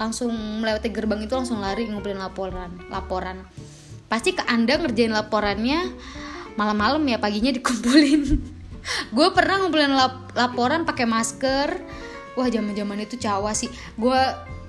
langsung 0.00 0.32
melewati 0.32 0.88
gerbang 0.90 1.20
itu 1.22 1.34
langsung 1.36 1.60
lari 1.60 1.86
ngumpulin 1.90 2.18
laporan 2.18 2.70
laporan. 2.88 3.44
Pasti 4.08 4.36
ke 4.36 4.44
anda 4.44 4.76
ngerjain 4.76 5.12
laporannya 5.12 5.88
malam-malam 6.56 7.00
ya 7.08 7.16
paginya 7.16 7.48
dikumpulin 7.52 8.22
gue 9.14 9.28
pernah 9.30 9.62
ngumpulin 9.62 9.94
lap 9.94 10.34
laporan 10.34 10.82
pakai 10.82 11.06
masker. 11.06 11.68
Wah 12.32 12.48
zaman 12.48 12.72
zaman 12.72 12.98
itu 13.04 13.20
cawa 13.20 13.52
sih. 13.52 13.68
Gue 13.94 14.18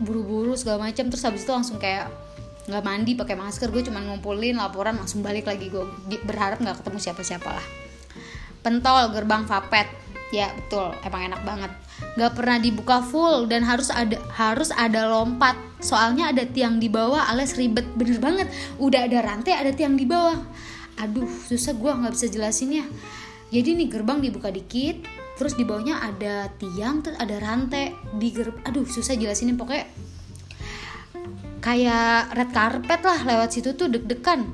buru-buru 0.03 0.53
segala 0.59 0.91
macam 0.91 1.07
terus 1.07 1.23
habis 1.23 1.47
itu 1.47 1.51
langsung 1.55 1.79
kayak 1.79 2.11
nggak 2.67 2.83
mandi 2.83 3.15
pakai 3.15 3.35
masker. 3.39 3.71
Gue 3.71 3.83
cuma 3.87 4.03
ngumpulin 4.03 4.59
laporan 4.59 4.99
langsung 4.99 5.23
balik 5.23 5.47
lagi. 5.47 5.71
Gue 5.71 5.87
berharap 6.27 6.59
nggak 6.59 6.83
ketemu 6.83 6.97
siapa-siapa 6.99 7.49
lah. 7.49 7.67
Pentol 8.63 9.11
gerbang 9.15 9.43
vapet 9.47 9.87
ya 10.35 10.51
betul. 10.51 10.91
Emang 11.03 11.33
enak 11.33 11.41
banget. 11.47 11.71
Nggak 12.19 12.31
pernah 12.35 12.57
dibuka 12.59 12.97
full 12.99 13.47
dan 13.47 13.63
harus 13.63 13.87
ada 13.89 14.19
harus 14.35 14.69
ada 14.75 15.07
lompat. 15.07 15.55
Soalnya 15.83 16.31
ada 16.31 16.43
tiang 16.47 16.79
di 16.79 16.91
bawah 16.91 17.31
alias 17.31 17.55
ribet. 17.55 17.87
Bener 17.95 18.19
banget. 18.19 18.47
Udah 18.75 19.07
ada 19.07 19.23
rantai 19.23 19.55
ada 19.55 19.71
tiang 19.71 19.95
di 19.95 20.03
bawah. 20.03 20.35
Aduh 20.99 21.31
susah 21.47 21.73
gue 21.73 21.91
nggak 21.91 22.13
bisa 22.13 22.27
jelasinnya 22.29 22.85
jadi 23.53 23.77
nih 23.77 23.87
gerbang 23.93 24.17
dibuka 24.17 24.49
dikit 24.49 25.05
terus 25.37 25.53
di 25.53 25.61
bawahnya 25.61 26.01
ada 26.01 26.49
tiang 26.57 27.05
terus 27.05 27.17
ada 27.21 27.37
rantai 27.37 27.93
di 28.17 28.33
gerb 28.33 28.57
aduh 28.65 28.85
susah 28.89 29.13
jelasinnya. 29.13 29.53
Pokoknya 29.53 29.85
kayak 31.61 32.33
red 32.33 32.49
carpet 32.49 33.01
lah 33.05 33.19
lewat 33.21 33.53
situ 33.53 33.77
tuh 33.77 33.93
deg-degan. 33.93 34.49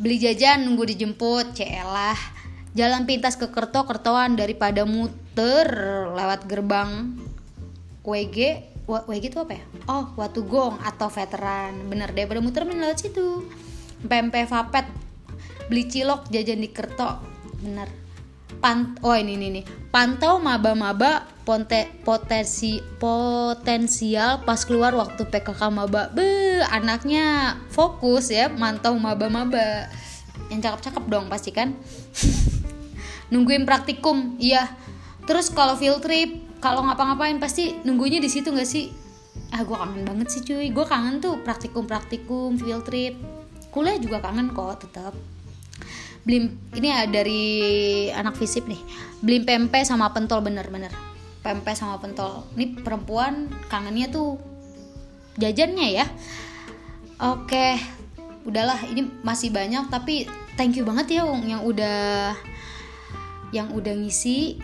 Beli 0.00 0.16
jajan 0.16 0.64
nunggu 0.64 0.88
dijemput 0.96 1.56
celah 1.56 2.16
jalan 2.76 3.08
pintas 3.08 3.36
ke 3.40 3.48
kerto 3.52 3.84
kertoan 3.88 4.36
daripada 4.36 4.84
muter 4.84 5.68
lewat 6.12 6.44
gerbang 6.48 7.20
WG 8.04 8.64
WG 8.86 9.24
itu 9.28 9.38
apa 9.42 9.60
ya? 9.60 9.64
Oh 9.92 10.12
Watu 10.16 10.44
Gong 10.48 10.80
atau 10.80 11.12
veteran. 11.12 11.84
Bener 11.92 12.16
daripada 12.16 12.40
muter 12.40 12.64
mending 12.64 12.84
lewat 12.84 12.98
situ. 13.04 13.44
PMP 14.04 14.44
Vapet 14.44 15.05
beli 15.66 15.84
cilok 15.90 16.30
jajan 16.30 16.62
di 16.62 16.70
kerto 16.70 17.22
bener 17.62 18.06
Pan 18.60 18.96
oh 19.04 19.16
ini 19.16 19.36
ini 19.36 19.48
nih. 19.60 19.64
Pantau 19.92 20.40
maba-maba 20.40 21.28
potensi 22.04 22.82
potensial 22.98 24.42
pas 24.42 24.60
keluar 24.64 24.96
waktu 24.96 25.28
PKK 25.28 25.60
maba. 25.72 26.08
Be, 26.12 26.60
anaknya 26.64 27.56
fokus 27.72 28.32
ya 28.32 28.48
mantau 28.48 28.96
maba-maba. 28.96 29.88
Yang 30.48 30.60
cakep-cakep 30.68 31.04
dong 31.08 31.26
pasti 31.28 31.50
kan. 31.52 31.76
Nungguin 33.32 33.66
praktikum, 33.66 34.38
iya. 34.38 34.72
Terus 35.26 35.50
kalau 35.50 35.74
field 35.74 36.00
trip, 36.00 36.58
kalau 36.62 36.86
ngapa-ngapain 36.86 37.42
pasti 37.42 37.74
nunggunya 37.82 38.22
di 38.22 38.30
situ 38.30 38.54
gak 38.54 38.68
sih? 38.68 38.94
Ah, 39.50 39.66
gue 39.66 39.74
kangen 39.74 40.06
banget 40.06 40.26
sih 40.30 40.42
cuy. 40.46 40.70
Gue 40.70 40.86
kangen 40.86 41.18
tuh 41.18 41.42
praktikum-praktikum, 41.42 42.54
field 42.62 42.86
trip. 42.86 43.18
Kuliah 43.74 43.98
juga 43.98 44.22
kangen 44.22 44.54
kok 44.54 44.86
tetap 44.86 45.14
beli 46.26 46.50
ini 46.74 46.88
ya 46.90 47.06
dari 47.06 47.44
anak 48.10 48.34
visip 48.34 48.66
nih. 48.66 48.82
Beli 49.22 49.46
pempek 49.46 49.86
sama 49.86 50.10
pentol 50.10 50.42
bener-bener 50.42 50.90
pempek 51.46 51.78
sama 51.78 52.02
pentol. 52.02 52.42
Ini 52.58 52.82
perempuan 52.82 53.46
kangennya 53.70 54.10
tuh 54.10 54.34
jajannya 55.38 56.02
ya. 56.02 56.06
Oke 57.22 57.78
udahlah 58.42 58.78
ini 58.90 59.06
masih 59.22 59.50
banyak 59.50 59.90
tapi 59.90 60.26
thank 60.58 60.74
you 60.74 60.82
banget 60.86 61.22
ya 61.22 61.26
yang 61.46 61.62
udah 61.62 62.34
yang 63.54 63.70
udah 63.70 63.94
ngisi. 63.94 64.58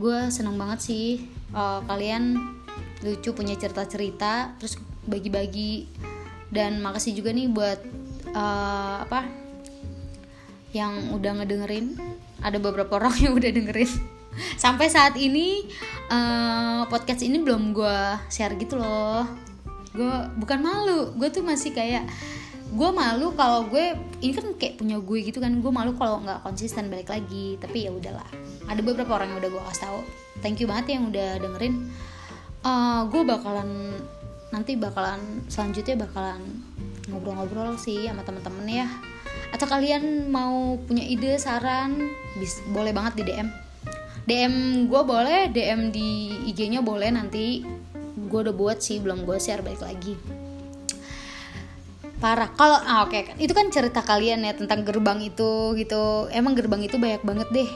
Gue 0.00 0.32
seneng 0.32 0.56
banget 0.56 0.80
sih 0.80 1.28
uh, 1.52 1.84
kalian 1.84 2.40
lucu 3.04 3.36
punya 3.36 3.52
cerita-cerita 3.60 4.56
terus 4.56 4.80
bagi-bagi. 5.04 5.84
Dan 6.50 6.82
makasih 6.82 7.14
juga 7.14 7.30
nih 7.30 7.46
buat 7.46 7.78
uh, 8.34 9.06
apa 9.06 9.49
yang 10.70 11.10
udah 11.14 11.42
ngedengerin 11.42 11.98
ada 12.40 12.56
beberapa 12.62 12.98
orang 12.98 13.14
yang 13.24 13.32
udah 13.36 13.50
dengerin. 13.50 13.90
Sampai 14.56 14.86
saat 14.86 15.18
ini 15.18 15.66
uh, 16.08 16.86
podcast 16.86 17.26
ini 17.26 17.42
belum 17.42 17.74
gue 17.74 17.98
share 18.30 18.54
gitu 18.56 18.78
loh. 18.78 19.26
Gue 19.90 20.14
bukan 20.38 20.58
malu 20.62 21.00
gue 21.18 21.28
tuh 21.28 21.42
masih 21.42 21.74
kayak 21.74 22.06
gue 22.70 22.90
malu 22.94 23.34
kalau 23.34 23.66
gue 23.66 23.98
ini 24.22 24.30
kan 24.30 24.46
kayak 24.54 24.78
punya 24.78 25.02
gue 25.02 25.18
gitu 25.26 25.42
kan 25.42 25.50
gue 25.58 25.72
malu 25.74 25.98
kalau 25.98 26.22
nggak 26.22 26.46
konsisten 26.46 26.86
balik 26.88 27.10
lagi. 27.10 27.58
Tapi 27.58 27.90
ya 27.90 27.90
udahlah 27.90 28.26
ada 28.70 28.80
beberapa 28.80 29.18
orang 29.18 29.34
yang 29.34 29.38
udah 29.42 29.50
gue 29.50 29.62
kasih 29.74 29.82
tahu. 29.90 30.00
Thank 30.40 30.62
you 30.62 30.70
banget 30.70 30.94
ya 30.94 31.02
yang 31.02 31.06
udah 31.10 31.28
dengerin. 31.42 31.74
Uh, 32.60 32.70
eh, 32.70 33.00
gue 33.10 33.22
bakalan 33.26 33.70
nanti 34.50 34.74
bakalan 34.74 35.46
selanjutnya 35.46 36.06
bakalan 36.06 36.42
ngobrol-ngobrol 37.10 37.78
sih 37.78 38.06
sama 38.06 38.22
temen-temen 38.26 38.66
ya 38.66 38.86
atau 39.50 39.66
kalian 39.66 40.30
mau 40.30 40.78
punya 40.86 41.02
ide 41.02 41.34
saran 41.36 42.10
bis 42.38 42.62
boleh 42.70 42.94
banget 42.94 43.20
di 43.20 43.24
DM 43.30 43.48
DM 44.30 44.86
gue 44.86 45.02
boleh 45.02 45.50
DM 45.50 45.90
di 45.90 46.30
IG-nya 46.52 46.86
boleh 46.86 47.10
nanti. 47.10 47.66
Gue 48.30 48.46
udah 48.46 48.54
buat 48.54 48.78
sih 48.78 49.02
belum 49.02 49.26
gue 49.26 49.42
share 49.42 49.58
balik 49.58 49.82
lagi. 49.82 50.14
Parah. 52.22 52.52
Kalau 52.54 52.78
ah, 52.78 53.02
oke 53.08 53.10
okay. 53.10 53.34
itu 53.42 53.50
kan 53.50 53.72
cerita 53.74 54.06
kalian 54.06 54.46
ya 54.46 54.54
tentang 54.54 54.86
gerbang 54.86 55.18
itu 55.24 55.74
gitu. 55.74 56.30
Emang 56.30 56.54
gerbang 56.54 56.84
itu 56.86 56.94
banyak 56.94 57.26
banget 57.26 57.48
deh. 57.50 57.70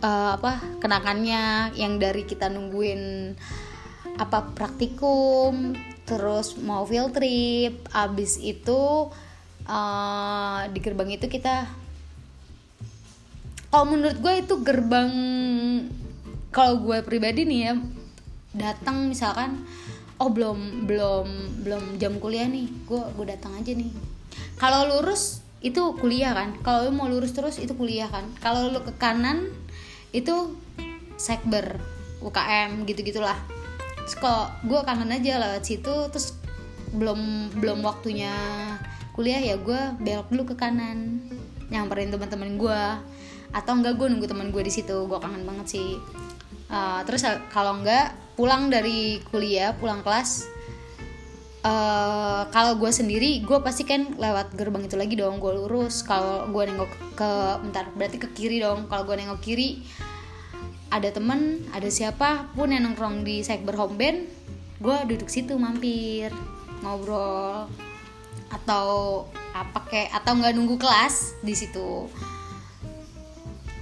Uh, 0.00 0.40
apa 0.40 0.60
kenangannya 0.80 1.72
yang 1.76 2.00
dari 2.00 2.24
kita 2.24 2.48
nungguin 2.52 3.32
apa 4.16 4.56
praktikum 4.56 5.76
terus 6.08 6.56
mau 6.60 6.84
field 6.88 7.12
trip 7.16 7.80
abis 7.92 8.40
itu 8.40 9.12
uh, 9.66 10.66
di 10.70 10.78
gerbang 10.80 11.10
itu 11.14 11.26
kita 11.26 11.66
kalau 13.68 13.92
menurut 13.92 14.16
gue 14.22 14.34
itu 14.40 14.54
gerbang 14.64 15.10
kalau 16.54 16.80
gue 16.80 17.04
pribadi 17.04 17.44
nih 17.44 17.60
ya 17.60 17.74
datang 18.56 19.12
misalkan 19.12 19.66
oh 20.16 20.32
belum 20.32 20.88
belum 20.88 21.28
belum 21.60 21.84
jam 22.00 22.16
kuliah 22.16 22.48
nih 22.48 22.72
gue 22.88 23.02
gue 23.02 23.26
datang 23.28 23.52
aja 23.58 23.76
nih. 23.76 23.92
Kalau 24.56 24.88
lurus 24.88 25.44
itu 25.60 25.92
kuliah 26.00 26.32
kan? 26.32 26.56
Kalau 26.64 26.88
lu 26.88 26.92
mau 26.96 27.10
lurus 27.10 27.36
terus 27.36 27.60
itu 27.60 27.76
kuliah 27.76 28.08
kan? 28.08 28.24
Kalau 28.40 28.72
lu 28.72 28.80
ke 28.80 28.96
kanan 28.96 29.52
itu 30.16 30.56
sekber 31.20 31.76
UKM 32.24 32.88
gitu 32.88 33.04
gitulah 33.04 33.36
kok 34.06 34.62
gue 34.62 34.80
kangen 34.86 35.10
aja 35.10 35.42
lewat 35.42 35.66
situ 35.66 35.94
terus 36.14 36.38
belum 36.94 37.50
belum 37.58 37.82
waktunya 37.82 38.30
kuliah 39.16 39.40
ya 39.40 39.56
gue 39.56 39.80
belok 39.98 40.28
dulu 40.28 40.52
ke 40.52 40.54
kanan 40.60 41.24
nyamperin 41.72 42.12
teman-teman 42.12 42.60
gue 42.60 42.82
atau 43.50 43.72
enggak 43.72 43.96
gue 43.96 44.06
nunggu 44.12 44.28
teman 44.28 44.52
gue 44.52 44.62
di 44.62 44.70
situ 44.70 45.08
gue 45.08 45.18
kangen 45.18 45.48
banget 45.48 45.80
sih. 45.80 45.96
Uh, 46.68 47.00
terus 47.08 47.24
kalau 47.48 47.80
enggak 47.80 48.12
pulang 48.36 48.68
dari 48.68 49.22
kuliah 49.32 49.72
pulang 49.78 50.02
kelas 50.02 50.44
uh, 51.64 52.42
kalau 52.50 52.76
gue 52.76 52.90
sendiri 52.90 53.40
gue 53.40 53.58
pasti 53.62 53.86
kan 53.86 54.18
lewat 54.18 54.52
gerbang 54.58 54.84
itu 54.84 55.00
lagi 55.00 55.16
dong 55.16 55.40
gue 55.40 55.52
lurus. 55.56 56.04
Kalau 56.04 56.46
gue 56.52 56.62
nengok 56.68 56.92
ke 57.16 57.30
bentar 57.64 57.88
berarti 57.96 58.20
ke 58.20 58.28
kiri 58.36 58.60
dong. 58.60 58.86
Kalau 58.86 59.08
gue 59.08 59.16
nengok 59.16 59.40
kiri 59.40 59.80
ada 60.92 61.08
temen 61.10 61.66
ada 61.74 61.88
siapa 61.90 62.52
pun 62.54 62.70
yang 62.70 62.86
nongkrong 62.86 63.26
di 63.26 63.42
sekber 63.42 63.74
home 63.74 63.98
band 63.98 64.18
gue 64.76 64.96
duduk 65.08 65.26
situ 65.26 65.56
mampir 65.56 66.30
ngobrol 66.84 67.66
atau 68.62 68.86
apa 69.52 69.78
kayak 69.88 70.10
atau 70.16 70.32
nggak 70.36 70.54
nunggu 70.56 70.76
kelas 70.80 71.36
di 71.44 71.54
situ. 71.56 72.08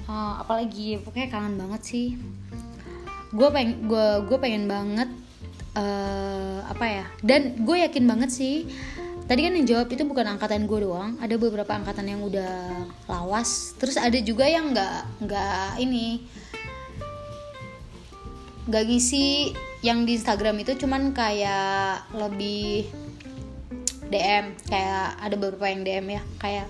Uh, 0.05 0.35
apalagi 0.43 1.01
pokoknya 1.01 1.29
kangen 1.31 1.57
banget 1.57 1.83
sih. 1.83 2.09
Gue 3.35 3.49
pengen 3.51 3.87
gue 3.91 4.07
gue 4.31 4.39
pengen 4.39 4.67
banget 4.71 5.11
uh, 5.79 6.59
apa 6.71 6.85
ya 6.87 7.05
dan 7.21 7.59
gue 7.63 7.77
yakin 7.85 8.05
banget 8.07 8.31
sih 8.31 8.57
tadi 9.27 9.41
kan 9.47 9.57
yang 9.57 9.67
jawab 9.67 9.89
itu 9.91 10.03
bukan 10.07 10.37
angkatan 10.37 10.69
gue 10.69 10.79
doang 10.85 11.17
ada 11.21 11.35
beberapa 11.37 11.73
angkatan 11.75 12.07
yang 12.09 12.21
udah 12.25 12.87
lawas 13.11 13.75
terus 13.79 13.99
ada 13.99 14.17
juga 14.23 14.47
yang 14.47 14.73
nggak 14.73 15.01
nggak 15.27 15.69
ini 15.83 16.25
nggak 18.65 18.85
ngisi 18.89 19.53
yang 19.85 20.09
di 20.09 20.17
Instagram 20.17 20.65
itu 20.65 20.73
cuman 20.81 21.13
kayak 21.13 22.09
lebih 22.17 22.89
DM 24.15 24.55
kayak 24.71 25.19
ada 25.19 25.35
beberapa 25.35 25.67
yang 25.67 25.83
DM 25.83 26.07
ya 26.15 26.23
kayak 26.39 26.69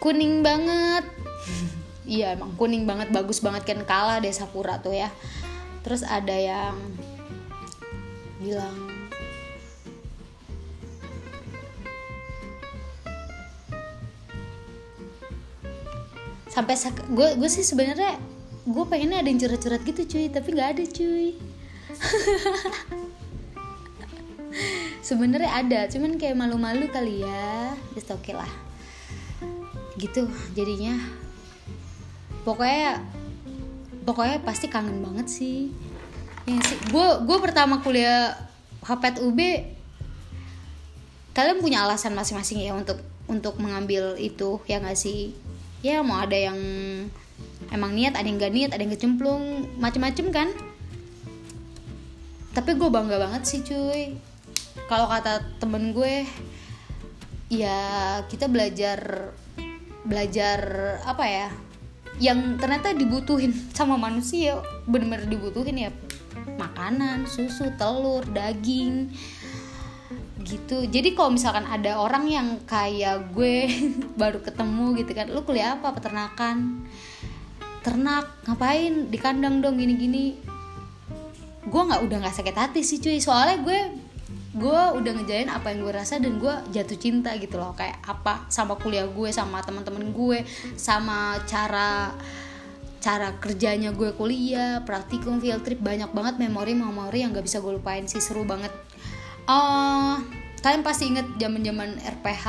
kuning 0.00 0.40
banget. 0.40 1.04
Iya 2.08 2.32
emang 2.32 2.56
kuning 2.56 2.88
banget 2.88 3.12
bagus 3.12 3.44
banget 3.44 3.68
kan 3.68 3.84
kalah 3.84 4.16
desa 4.16 4.48
pura 4.48 4.80
tuh 4.80 4.96
ya. 4.96 5.12
Terus 5.84 6.00
ada 6.00 6.32
yang 6.32 6.72
bilang 8.40 8.88
sampai 16.58 16.74
gue 17.12 17.28
gue 17.38 17.50
sih 17.52 17.62
sebenarnya 17.62 18.18
gue 18.66 18.84
pengennya 18.88 19.22
ada 19.22 19.28
yang 19.30 19.38
curhat-curhat 19.38 19.84
gitu 19.86 20.02
cuy 20.08 20.26
tapi 20.26 20.48
nggak 20.56 20.70
ada 20.74 20.84
cuy 20.90 21.38
sebenarnya 25.08 25.48
ada 25.48 25.80
cuman 25.88 26.20
kayak 26.20 26.36
malu-malu 26.36 26.84
kali 26.92 27.24
ya. 27.24 27.72
Just 27.96 28.12
oke 28.12 28.20
okay 28.20 28.36
lah. 28.36 28.50
Gitu 29.96 30.28
jadinya. 30.52 31.00
Pokoknya 32.44 33.00
pokoknya 34.04 34.44
pasti 34.44 34.68
kangen 34.68 35.00
banget 35.00 35.32
sih. 35.32 35.72
Ya 36.44 36.60
sih? 36.60 36.76
Gue 36.92 37.24
gue 37.24 37.38
pertama 37.40 37.80
kuliah 37.80 38.36
HPT 38.84 39.24
UB 39.24 39.40
kalian 41.32 41.62
punya 41.62 41.86
alasan 41.86 42.18
masing-masing 42.18 42.66
ya 42.66 42.74
untuk 42.74 42.98
untuk 43.30 43.56
mengambil 43.62 44.12
itu 44.20 44.60
ya 44.68 44.76
nggak 44.76 44.98
sih? 44.98 45.32
Ya 45.80 46.04
mau 46.04 46.20
ada 46.20 46.36
yang 46.36 46.58
emang 47.72 47.96
niat 47.96 48.12
ada 48.12 48.26
yang 48.26 48.36
gak 48.36 48.52
niat 48.52 48.70
ada 48.74 48.82
yang 48.84 48.92
kecemplung 48.92 49.72
macem-macem 49.80 50.28
kan? 50.34 50.48
Tapi 52.52 52.74
gue 52.74 52.88
bangga 52.90 53.16
banget 53.22 53.42
sih 53.46 53.60
cuy 53.62 54.27
kalau 54.86 55.10
kata 55.10 55.42
temen 55.58 55.90
gue 55.90 56.22
ya 57.48 58.20
kita 58.28 58.46
belajar 58.46 59.32
belajar 60.04 60.60
apa 61.04 61.24
ya 61.26 61.48
yang 62.18 62.58
ternyata 62.58 62.90
dibutuhin 62.94 63.54
sama 63.70 63.94
manusia 63.94 64.58
bener-bener 64.90 65.30
dibutuhin 65.30 65.88
ya. 65.88 65.90
Makanan 66.58 67.30
susu 67.30 67.70
telur 67.78 68.26
daging 68.34 69.14
gitu. 70.42 70.82
Jadi 70.90 71.14
kalau 71.14 71.34
misalkan 71.34 71.62
ada 71.66 72.02
orang 72.02 72.26
yang 72.26 72.48
kayak 72.66 73.30
gue 73.30 73.70
baru 74.20 74.42
ketemu 74.42 74.98
gitu 74.98 75.10
kan 75.14 75.30
lu 75.30 75.46
kuliah 75.46 75.78
apa? 75.78 75.94
Peternakan. 75.94 76.82
Ternak 77.86 78.26
ngapain? 78.50 79.06
Di 79.06 79.18
kandang 79.22 79.62
dong 79.62 79.78
gini-gini. 79.78 80.34
Gue 81.70 81.82
nggak 81.86 82.02
udah 82.02 82.16
nggak 82.26 82.34
sakit 82.34 82.56
hati 82.58 82.80
sih 82.82 82.98
cuy. 82.98 83.22
Soalnya 83.22 83.62
gue 83.62 83.78
gue 84.58 84.80
udah 84.98 85.12
ngejain 85.14 85.48
apa 85.48 85.70
yang 85.70 85.86
gue 85.86 85.94
rasa 85.94 86.18
dan 86.18 86.36
gue 86.36 86.54
jatuh 86.74 86.98
cinta 86.98 87.32
gitu 87.38 87.56
loh. 87.56 87.72
Kayak 87.78 88.02
apa? 88.04 88.50
Sama 88.50 88.74
kuliah 88.76 89.06
gue 89.06 89.30
sama 89.30 89.62
teman-teman 89.62 90.10
gue 90.10 90.42
sama 90.74 91.38
cara 91.46 92.12
cara 92.98 93.38
kerjanya 93.38 93.94
gue 93.94 94.10
kuliah 94.18 94.82
praktikum 94.82 95.38
field 95.38 95.62
trip. 95.62 95.78
Banyak 95.78 96.10
banget 96.10 96.34
memori-memori 96.42 97.22
yang 97.22 97.30
gak 97.30 97.46
bisa 97.46 97.62
gue 97.62 97.78
lupain 97.78 98.04
sih. 98.10 98.18
Seru 98.18 98.42
banget. 98.42 98.74
Uh, 99.48 100.20
kalian 100.60 100.84
pasti 100.84 101.08
inget 101.08 101.24
zaman 101.40 101.64
zaman 101.64 101.96
RPH 102.20 102.46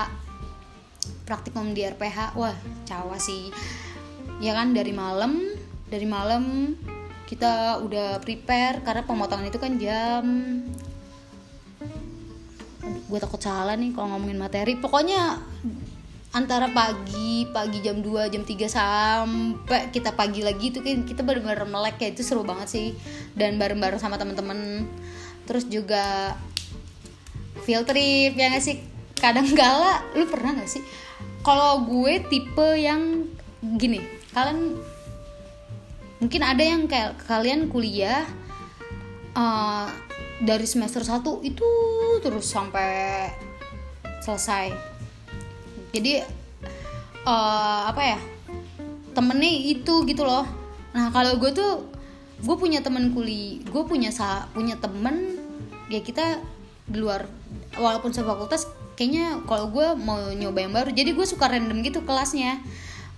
praktikum 1.23 1.77
di 1.77 1.85
RPH 1.85 2.33
wah 2.35 2.57
cawa 2.89 3.21
sih. 3.21 3.53
Ya 4.41 4.57
kan 4.57 4.73
dari 4.73 4.91
malam 4.91 5.53
dari 5.87 6.09
malam 6.09 6.73
kita 7.29 7.77
udah 7.85 8.17
prepare 8.25 8.81
karena 8.81 9.05
pemotongan 9.05 9.53
itu 9.53 9.61
kan 9.61 9.77
jam 9.77 10.25
gue 12.83 13.19
takut 13.19 13.41
salah 13.41 13.75
nih 13.75 13.91
kalau 13.91 14.15
ngomongin 14.15 14.39
materi. 14.39 14.79
Pokoknya 14.79 15.39
antara 16.29 16.69
pagi 16.69 17.49
pagi 17.49 17.81
jam 17.81 18.05
2 18.05 18.29
jam 18.29 18.43
3 18.45 18.69
sampai 18.69 19.89
kita 19.89 20.13
pagi 20.13 20.45
lagi 20.45 20.69
itu 20.69 20.85
kan 20.85 21.01
kita 21.01 21.25
bener-bener 21.25 21.65
melek 21.65 21.97
ya 21.99 22.13
itu 22.13 22.21
seru 22.23 22.45
banget 22.47 22.67
sih. 22.69 22.87
Dan 23.35 23.59
bareng-bareng 23.59 23.99
sama 23.99 24.15
teman-teman 24.15 24.87
terus 25.49 25.65
juga 25.65 26.37
field 27.65 27.89
trip 27.89 28.33
ya 28.37 28.53
gak 28.53 28.63
sih? 28.63 28.77
Kadang 29.19 29.51
kala 29.59 30.05
lu 30.15 30.29
pernah 30.29 30.55
gak 30.55 30.69
sih? 30.69 30.83
Kalau 31.43 31.87
gue 31.87 32.23
tipe 32.27 32.67
yang 32.75 33.27
gini 33.59 33.99
kalian 34.31 34.77
mungkin 36.19 36.41
ada 36.43 36.63
yang 36.63 36.85
kayak 36.85 37.19
kalian 37.25 37.71
kuliah 37.71 38.27
uh, 39.33 39.87
dari 40.39 40.63
semester 40.63 41.04
1 41.04 41.23
itu 41.43 41.69
terus 42.23 42.47
sampai 42.47 43.28
selesai. 44.23 44.71
Jadi 45.91 46.23
uh, 47.28 47.82
apa 47.91 48.02
ya 48.04 48.19
temennya 49.12 49.52
itu 49.52 50.08
gitu 50.08 50.23
loh. 50.23 50.47
Nah 50.95 51.12
kalau 51.12 51.36
gue 51.36 51.52
tuh 51.52 51.88
gue 52.39 52.56
punya 52.56 52.80
temen 52.80 53.12
kuli 53.12 53.60
gue 53.67 53.84
punya 53.84 54.15
sa 54.15 54.47
punya 54.56 54.80
temen 54.80 55.36
ya 55.91 55.99
kita 55.99 56.39
di 56.88 57.04
luar 57.04 57.28
walaupun 57.75 58.15
sefakultas 58.15 58.63
kayaknya 58.95 59.43
kalau 59.43 59.67
gue 59.67 59.91
mau 59.99 60.32
nyoba 60.32 60.63
yang 60.63 60.71
baru 60.71 60.89
jadi 60.95 61.12
gue 61.12 61.28
suka 61.28 61.52
random 61.52 61.84
gitu 61.84 62.04
kelasnya. 62.08 62.63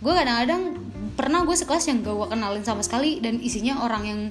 Gue 0.02 0.18
kadang-kadang 0.18 0.82
pernah 1.14 1.46
gue 1.46 1.54
sekelas 1.54 1.86
yang 1.86 2.02
gak 2.02 2.18
gue 2.18 2.28
kenalin 2.34 2.66
sama 2.66 2.82
sekali 2.82 3.22
dan 3.22 3.38
isinya 3.38 3.86
orang 3.86 4.04
yang 4.10 4.22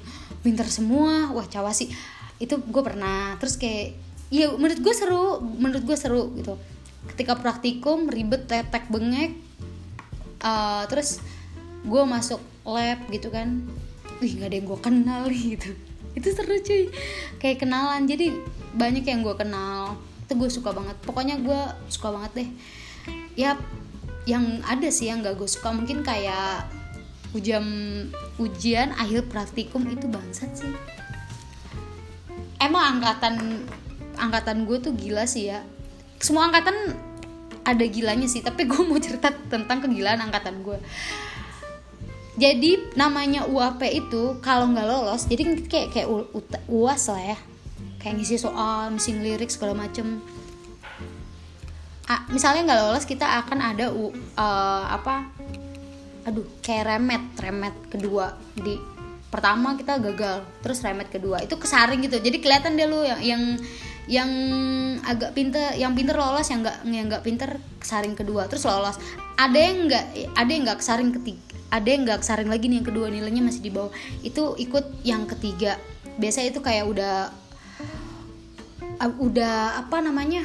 pinter 0.42 0.66
semua. 0.66 1.30
Wah 1.30 1.46
cawa 1.46 1.70
sih 1.70 1.94
itu 2.40 2.56
gue 2.56 2.82
pernah 2.82 3.36
terus 3.36 3.60
kayak 3.60 3.94
ya 4.32 4.48
menurut 4.56 4.80
gue 4.80 4.94
seru 4.96 5.44
menurut 5.60 5.84
gue 5.84 5.96
seru 6.00 6.32
gitu. 6.40 6.56
Ketika 7.14 7.36
praktikum 7.36 8.08
ribet 8.08 8.48
tetek 8.48 8.88
bengek 8.88 9.36
uh, 10.40 10.88
terus 10.88 11.20
gue 11.84 12.02
masuk 12.08 12.40
lab 12.64 13.04
gitu 13.12 13.28
kan. 13.28 13.68
Wih 14.24 14.40
nggak 14.40 14.48
ada 14.48 14.56
yang 14.56 14.66
gue 14.66 14.80
kenal 14.80 15.22
gitu. 15.52 15.70
Itu 16.16 16.28
seru 16.32 16.56
cuy. 16.64 16.88
Kayak 17.36 17.68
kenalan 17.68 18.08
jadi 18.08 18.32
banyak 18.72 19.04
yang 19.04 19.20
gue 19.20 19.36
kenal. 19.36 20.00
Itu 20.24 20.40
gue 20.40 20.48
suka 20.48 20.72
banget. 20.72 20.96
Pokoknya 21.04 21.36
gue 21.44 21.60
suka 21.92 22.08
banget 22.08 22.32
deh. 22.40 22.48
Ya 23.36 23.60
yang 24.28 24.64
ada 24.64 24.88
sih 24.88 25.12
yang 25.12 25.20
gak 25.20 25.36
gue 25.36 25.48
suka. 25.48 25.72
Mungkin 25.72 26.00
kayak 26.00 26.68
ujian 27.30 27.64
ujian 28.42 28.90
akhir 28.98 29.30
praktikum 29.30 29.86
itu 29.86 30.10
bangsat 30.10 30.50
sih 30.50 30.74
emang 32.60 33.00
angkatan 33.00 33.64
angkatan 34.20 34.68
gue 34.68 34.78
tuh 34.78 34.92
gila 34.92 35.24
sih 35.24 35.48
ya. 35.48 35.64
Semua 36.20 36.52
angkatan 36.52 36.76
ada 37.64 37.84
gilanya 37.88 38.28
sih 38.28 38.44
tapi 38.44 38.68
gue 38.68 38.82
mau 38.84 39.00
cerita 39.00 39.32
tentang 39.48 39.80
kegilaan 39.80 40.20
angkatan 40.20 40.60
gue. 40.60 40.78
Jadi 42.40 42.96
namanya 42.96 43.44
UAP 43.44 43.84
itu 43.90 44.40
kalau 44.40 44.70
nggak 44.72 44.86
lolos 44.88 45.28
jadi 45.28 45.60
kayak 45.66 45.88
kayak 45.92 46.08
uas 46.68 47.02
lah 47.08 47.36
ya. 47.36 47.38
Kayak 48.00 48.14
ngisi 48.20 48.36
soal 48.40 48.96
ngisi 48.96 49.12
lirik 49.16 49.52
segala 49.52 49.76
macem. 49.76 50.20
Ah, 52.08 52.24
misalnya 52.32 52.64
nggak 52.64 52.80
lolos 52.80 53.04
kita 53.04 53.44
akan 53.44 53.58
ada 53.60 53.92
uh, 53.92 54.84
apa? 54.88 55.28
Aduh 56.24 56.48
kayak 56.64 56.96
remet 56.96 57.24
remet 57.36 57.76
kedua. 57.92 58.36
Di 58.56 58.89
pertama 59.30 59.78
kita 59.78 60.02
gagal 60.02 60.42
terus 60.60 60.82
remet 60.82 61.08
kedua. 61.08 61.40
Itu 61.40 61.56
kesaring 61.56 62.02
gitu. 62.04 62.18
Jadi 62.18 62.42
kelihatan 62.42 62.74
deh 62.74 62.86
lu 62.90 63.06
yang 63.06 63.20
yang 63.22 63.42
yang 64.10 64.30
agak 65.06 65.38
pinter 65.38 65.78
yang 65.78 65.94
pinter 65.94 66.18
lolos 66.18 66.50
yang 66.50 66.66
nggak 66.66 66.82
yang 66.82 67.06
nggak 67.06 67.22
pinter 67.22 67.62
kesaring 67.78 68.18
kedua 68.18 68.50
terus 68.50 68.66
lolos. 68.66 68.98
Ada 69.38 69.58
yang 69.58 69.76
nggak 69.86 70.04
ada 70.34 70.50
yang 70.50 70.62
nggak 70.66 70.78
kesaring 70.82 71.14
ketiga 71.14 71.50
ada 71.70 71.86
yang 71.86 72.02
nggak 72.02 72.20
kesaring 72.26 72.50
lagi 72.50 72.66
nih 72.66 72.82
yang 72.82 72.88
kedua 72.90 73.06
nilainya 73.06 73.46
masih 73.46 73.62
di 73.62 73.70
bawah. 73.70 73.94
Itu 74.26 74.58
ikut 74.58 75.06
yang 75.06 75.30
ketiga. 75.30 75.78
Biasa 76.18 76.42
itu 76.42 76.58
kayak 76.58 76.90
udah 76.90 77.30
udah 79.22 79.78
apa 79.78 80.02
namanya? 80.02 80.44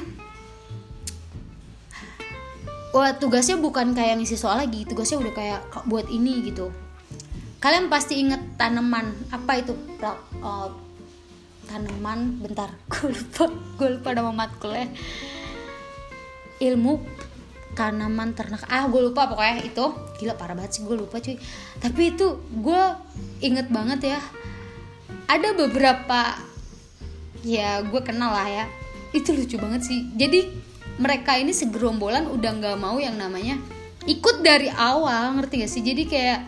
Wah 2.94 3.12
tugasnya 3.18 3.60
bukan 3.60 3.92
kayak 3.92 4.22
ngisi 4.22 4.40
soal 4.40 4.56
lagi 4.56 4.88
tugasnya 4.88 5.20
udah 5.20 5.34
kayak 5.36 5.60
buat 5.84 6.08
ini 6.08 6.48
gitu 6.48 6.72
kalian 7.66 7.90
pasti 7.90 8.22
inget 8.22 8.62
tanaman. 8.62 9.10
Apa 9.34 9.58
itu? 9.58 9.74
Uh, 10.38 10.70
tanaman? 11.66 12.38
Bentar 12.38 12.70
gue 12.94 13.10
lupa. 13.10 13.50
Gue 13.82 13.98
lupa 13.98 14.14
nama 14.14 14.30
matkulnya. 14.30 14.86
Ilmu 16.62 17.02
tanaman 17.74 18.38
ternak. 18.38 18.70
Ah 18.70 18.86
gue 18.86 19.02
lupa 19.02 19.26
pokoknya 19.26 19.66
itu. 19.66 19.82
Gila 20.22 20.38
parah 20.38 20.54
banget 20.54 20.78
sih 20.78 20.82
gue 20.86 20.94
lupa 20.94 21.18
cuy. 21.18 21.42
Tapi 21.82 22.14
itu 22.14 22.38
gue 22.54 22.82
inget 23.42 23.74
banget 23.74 24.14
ya. 24.14 24.20
Ada 25.26 25.58
beberapa 25.58 26.38
ya 27.42 27.82
gue 27.82 28.02
kenal 28.06 28.30
lah 28.30 28.46
ya. 28.46 28.66
Itu 29.10 29.34
lucu 29.34 29.58
banget 29.58 29.90
sih. 29.90 30.06
Jadi 30.14 30.54
mereka 31.02 31.34
ini 31.34 31.50
segerombolan 31.50 32.30
udah 32.30 32.52
nggak 32.62 32.78
mau 32.78 33.02
yang 33.02 33.18
namanya 33.18 33.58
ikut 34.06 34.46
dari 34.46 34.70
awal 34.70 35.34
ngerti 35.42 35.66
gak 35.66 35.72
sih? 35.74 35.82
Jadi 35.82 36.06
kayak 36.06 36.40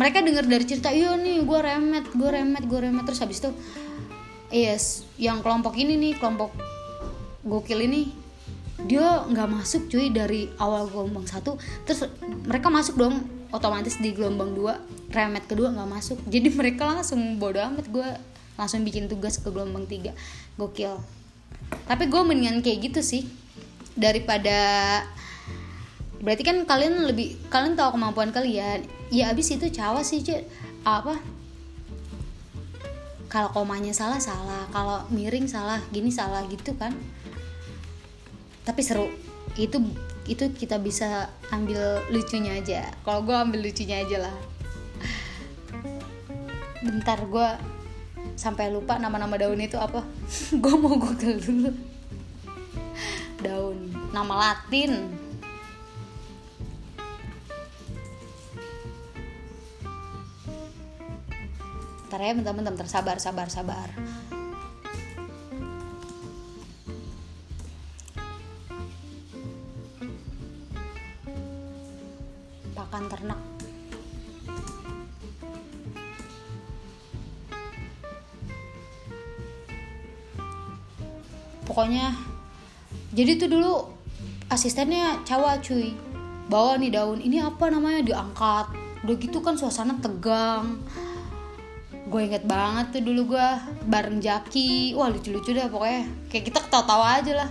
mereka 0.00 0.24
dengar 0.24 0.48
dari 0.48 0.64
cerita 0.64 0.88
iya 0.88 1.12
nih 1.12 1.44
gue 1.44 1.60
remet 1.60 2.08
gue 2.16 2.30
remet 2.32 2.64
gue 2.64 2.80
remet. 2.80 3.04
Terus 3.04 3.20
habis 3.20 3.44
itu 3.44 3.52
yes 4.48 5.04
yang 5.20 5.44
kelompok 5.44 5.76
ini 5.76 6.00
nih 6.00 6.16
kelompok 6.16 6.56
gokil 7.44 7.84
ini 7.84 8.08
dia 8.88 9.28
nggak 9.28 9.60
masuk 9.60 9.92
cuy 9.92 10.08
dari 10.08 10.48
awal 10.56 10.88
gelombang 10.88 11.28
satu. 11.28 11.60
Terus 11.84 12.08
mereka 12.48 12.72
masuk 12.72 12.96
dong 12.96 13.28
otomatis 13.52 14.00
di 14.00 14.16
gelombang 14.16 14.56
dua 14.56 14.80
remet 15.12 15.44
kedua 15.44 15.68
nggak 15.68 15.90
masuk. 15.92 16.16
Jadi 16.32 16.48
mereka 16.48 16.88
langsung 16.88 17.36
bodoh 17.36 17.60
amat 17.60 17.84
gue 17.92 18.08
langsung 18.56 18.80
bikin 18.80 19.04
tugas 19.04 19.36
ke 19.36 19.52
gelombang 19.52 19.84
tiga. 19.84 20.16
Gokil. 20.56 20.96
Tapi 21.84 22.08
gue 22.08 22.22
mendingan 22.24 22.64
kayak 22.64 22.88
gitu 22.88 23.04
sih 23.04 23.28
daripada 23.92 24.56
berarti 26.20 26.44
kan 26.44 26.56
kalian 26.68 27.08
lebih 27.08 27.40
kalian 27.48 27.74
tahu 27.74 27.96
kemampuan 27.96 28.30
kalian 28.30 28.84
ya. 29.08 29.32
Abis 29.32 29.56
itu 29.56 29.66
cawa 29.72 30.04
sih 30.04 30.20
cuy 30.20 30.44
apa? 30.84 31.16
Kalau 33.30 33.48
komanya 33.56 33.94
salah 33.96 34.20
salah. 34.20 34.68
Kalau 34.70 35.06
miring 35.08 35.48
salah 35.48 35.80
gini 35.88 36.12
salah 36.12 36.44
gitu 36.46 36.76
kan. 36.76 36.92
Tapi 38.68 38.80
seru. 38.84 39.08
Itu 39.56 39.80
itu 40.28 40.44
kita 40.52 40.76
bisa 40.78 41.32
ambil 41.48 42.04
lucunya 42.12 42.60
aja. 42.60 42.92
Kalau 43.02 43.24
gue 43.24 43.34
ambil 43.34 43.64
lucunya 43.64 44.04
aja 44.04 44.28
lah. 44.28 44.36
Bentar 46.84 47.18
gue 47.24 47.48
sampai 48.36 48.68
lupa 48.68 49.00
nama-nama 49.00 49.36
daun 49.40 49.60
itu 49.60 49.76
apa. 49.76 50.00
Gue 50.64 50.74
mau 50.80 50.96
google 50.96 51.36
dulu. 51.36 51.70
Daun. 53.44 53.92
Nama 54.16 54.32
latin 54.32 55.12
Ntar 62.10 62.26
ya 62.26 62.34
bentar-bentar 62.34 62.74
bentar 62.74 62.90
sabar 62.90 63.22
sabar 63.22 63.46
sabar. 63.46 63.86
Pakan 72.74 73.06
ternak. 73.06 73.38
Pokoknya 81.62 82.10
jadi 83.14 83.38
tuh 83.38 83.54
dulu 83.54 83.86
asistennya 84.50 85.22
cowok 85.22 85.62
cuy. 85.62 85.94
Bawa 86.50 86.74
nih 86.74 86.90
daun. 86.90 87.22
Ini 87.22 87.46
apa 87.46 87.70
namanya? 87.70 88.02
Diangkat. 88.02 88.74
Udah 89.06 89.14
gitu 89.14 89.38
kan 89.38 89.54
suasana 89.54 89.94
tegang 90.02 90.82
gue 92.10 92.26
inget 92.26 92.42
banget 92.42 92.98
tuh 92.98 93.02
dulu 93.06 93.38
gue 93.38 93.48
bareng 93.86 94.18
Jaki. 94.18 94.98
Wah 94.98 95.06
lucu-lucu 95.06 95.54
deh 95.54 95.70
pokoknya. 95.70 96.10
Kayak 96.26 96.44
kita 96.50 96.58
ketawa-tawa 96.66 97.22
aja 97.22 97.32
lah. 97.46 97.50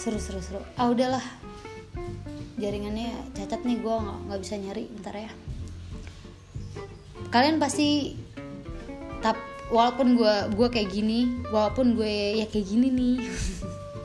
Seru 0.00 0.16
seru 0.16 0.40
seru. 0.40 0.60
Ah 0.80 0.88
udahlah. 0.88 1.20
Jaringannya 2.56 3.12
cacat 3.36 3.60
nih 3.68 3.84
gue 3.84 3.94
nggak 4.00 4.40
bisa 4.40 4.56
nyari. 4.56 4.88
Bentar 4.88 5.12
ya. 5.12 5.30
Kalian 7.28 7.60
pasti 7.60 8.16
tap 9.20 9.36
walaupun 9.68 10.16
gue 10.16 10.34
gue 10.56 10.68
kayak 10.72 10.88
gini 10.88 11.44
walaupun 11.52 12.00
gue 12.00 12.40
ya 12.40 12.48
kayak 12.48 12.64
gini 12.64 12.88
nih. 12.88 13.16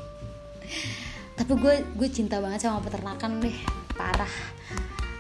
Tapi 1.40 1.54
gue 1.56 1.76
gue 1.96 2.10
cinta 2.12 2.44
banget 2.44 2.68
sama 2.68 2.84
peternakan 2.84 3.40
deh. 3.40 3.56
Parah 3.96 4.59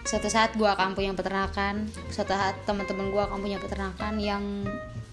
suatu 0.09 0.25
saat 0.25 0.57
gue 0.57 0.65
akan 0.65 0.97
punya 0.97 1.13
peternakan. 1.13 1.85
Suatu 2.09 2.33
saat 2.33 2.57
teman-teman 2.65 3.13
gue 3.13 3.21
akan 3.21 3.37
punya 3.37 3.61
peternakan 3.61 4.17
yang 4.17 4.65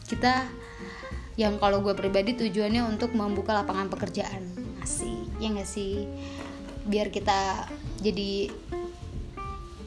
kita 0.09 0.49
yang 1.37 1.61
kalau 1.61 1.85
gue 1.85 1.93
pribadi 1.93 2.33
tujuannya 2.33 2.81
untuk 2.89 3.13
membuka 3.13 3.53
lapangan 3.53 3.93
pekerjaan. 3.93 4.49
Asik 4.81 5.29
ya 5.37 5.53
gak 5.53 5.69
sih? 5.69 6.09
Biar 6.89 7.13
kita 7.13 7.69
jadi 8.01 8.49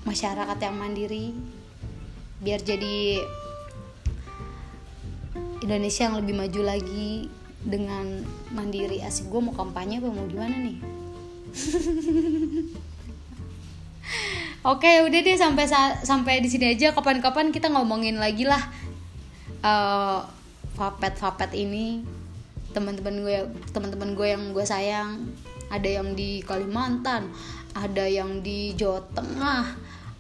masyarakat 0.06 0.58
yang 0.62 0.78
mandiri. 0.78 1.34
Biar 2.46 2.62
jadi 2.62 3.26
Indonesia 5.66 6.06
yang 6.06 6.22
lebih 6.22 6.38
maju 6.38 6.62
lagi 6.70 7.34
dengan 7.66 8.22
mandiri. 8.54 9.02
Asik 9.02 9.34
gue 9.34 9.42
mau 9.42 9.58
kampanye 9.58 10.06
apa 10.06 10.14
mau 10.14 10.30
gimana 10.30 10.54
nih 10.54 10.78
Oke 14.60 15.08
udah 15.08 15.20
deh 15.24 15.38
sampai 15.40 15.66
sampai 16.04 16.44
di 16.44 16.50
sini 16.52 16.76
aja. 16.76 16.92
Kapan-kapan 16.92 17.56
kita 17.56 17.72
ngomongin 17.72 18.20
lagi 18.20 18.44
lah 18.44 18.60
uh, 19.64 20.28
vapet 20.76 21.16
vapet 21.16 21.52
ini. 21.56 22.04
Teman-teman 22.76 23.24
gue 23.24 23.38
teman-teman 23.72 24.14
gue 24.14 24.28
yang 24.28 24.44
gue 24.52 24.66
sayang. 24.68 25.32
Ada 25.70 26.02
yang 26.02 26.18
di 26.18 26.42
Kalimantan 26.42 27.30
ada 27.78 28.06
yang 28.06 28.42
di 28.42 28.74
Jawa 28.74 29.06
Tengah 29.14 29.66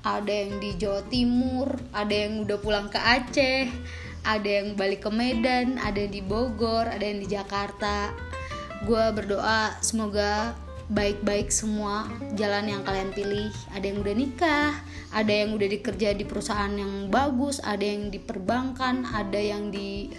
ada 0.06 0.32
yang 0.32 0.64
di 0.64 0.80
Jawa 0.80 1.02
Timur 1.12 1.76
ada 1.92 2.14
yang 2.14 2.46
udah 2.46 2.58
pulang 2.62 2.88
ke 2.88 3.00
Aceh 3.02 3.68
ada 4.24 4.50
yang 4.50 4.78
balik 4.80 5.04
ke 5.04 5.12
Medan 5.12 5.82
ada 5.82 5.98
yang 5.98 6.14
di 6.14 6.22
Bogor 6.24 6.88
ada 6.88 7.04
yang 7.04 7.20
di 7.24 7.28
Jakarta. 7.28 8.14
Gue 8.88 9.12
berdoa 9.12 9.76
semoga 9.84 10.56
baik-baik 10.90 11.54
semua 11.54 12.10
jalan 12.34 12.66
yang 12.66 12.82
kalian 12.82 13.14
pilih. 13.14 13.54
Ada 13.78 13.94
yang 13.94 13.98
udah 14.02 14.16
nikah 14.18 14.74
ada 15.10 15.30
yang 15.34 15.54
udah 15.54 15.70
dikerja 15.70 16.18
di 16.18 16.26
perusahaan 16.26 16.70
yang 16.70 17.10
bagus 17.10 17.62
ada 17.62 17.82
yang 17.82 18.14
di 18.14 18.22
perbankan 18.22 19.06
ada 19.10 19.38
yang 19.38 19.74
di 19.74 20.10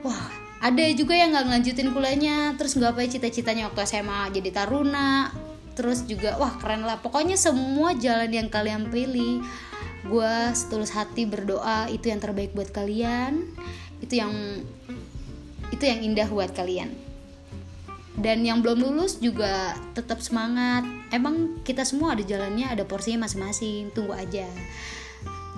wah 0.00 0.32
ada 0.60 0.84
juga 0.92 1.16
yang 1.16 1.32
nggak 1.32 1.44
ngelanjutin 1.48 1.88
kuliahnya. 1.88 2.36
Terus 2.60 2.76
nggak 2.76 2.92
apa 2.92 3.08
cita-citanya 3.08 3.72
waktu 3.72 3.80
SMA 3.88 4.28
jadi 4.36 4.50
taruna. 4.52 5.32
Terus 5.72 6.04
juga 6.04 6.36
wah 6.36 6.60
keren 6.60 6.84
lah. 6.84 7.00
Pokoknya 7.00 7.40
semua 7.40 7.96
jalan 7.96 8.28
yang 8.28 8.48
kalian 8.52 8.92
pilih 8.92 9.40
gue 10.00 10.34
setulus 10.52 10.92
hati 10.92 11.24
berdoa 11.24 11.88
itu 11.88 12.12
yang 12.12 12.20
terbaik 12.20 12.52
buat 12.52 12.68
kalian. 12.76 13.48
Itu 14.04 14.20
yang 14.20 14.32
itu 15.72 15.80
yang 15.80 16.04
indah 16.04 16.28
buat 16.28 16.52
kalian 16.52 17.09
dan 18.18 18.42
yang 18.42 18.58
belum 18.58 18.82
lulus 18.82 19.22
juga 19.22 19.78
tetap 19.94 20.18
semangat. 20.18 20.82
Emang 21.14 21.62
kita 21.62 21.86
semua 21.86 22.18
ada 22.18 22.24
jalannya 22.26 22.66
ada 22.66 22.82
porsinya 22.82 23.26
masing-masing. 23.28 23.94
Tunggu 23.94 24.16
aja. 24.16 24.46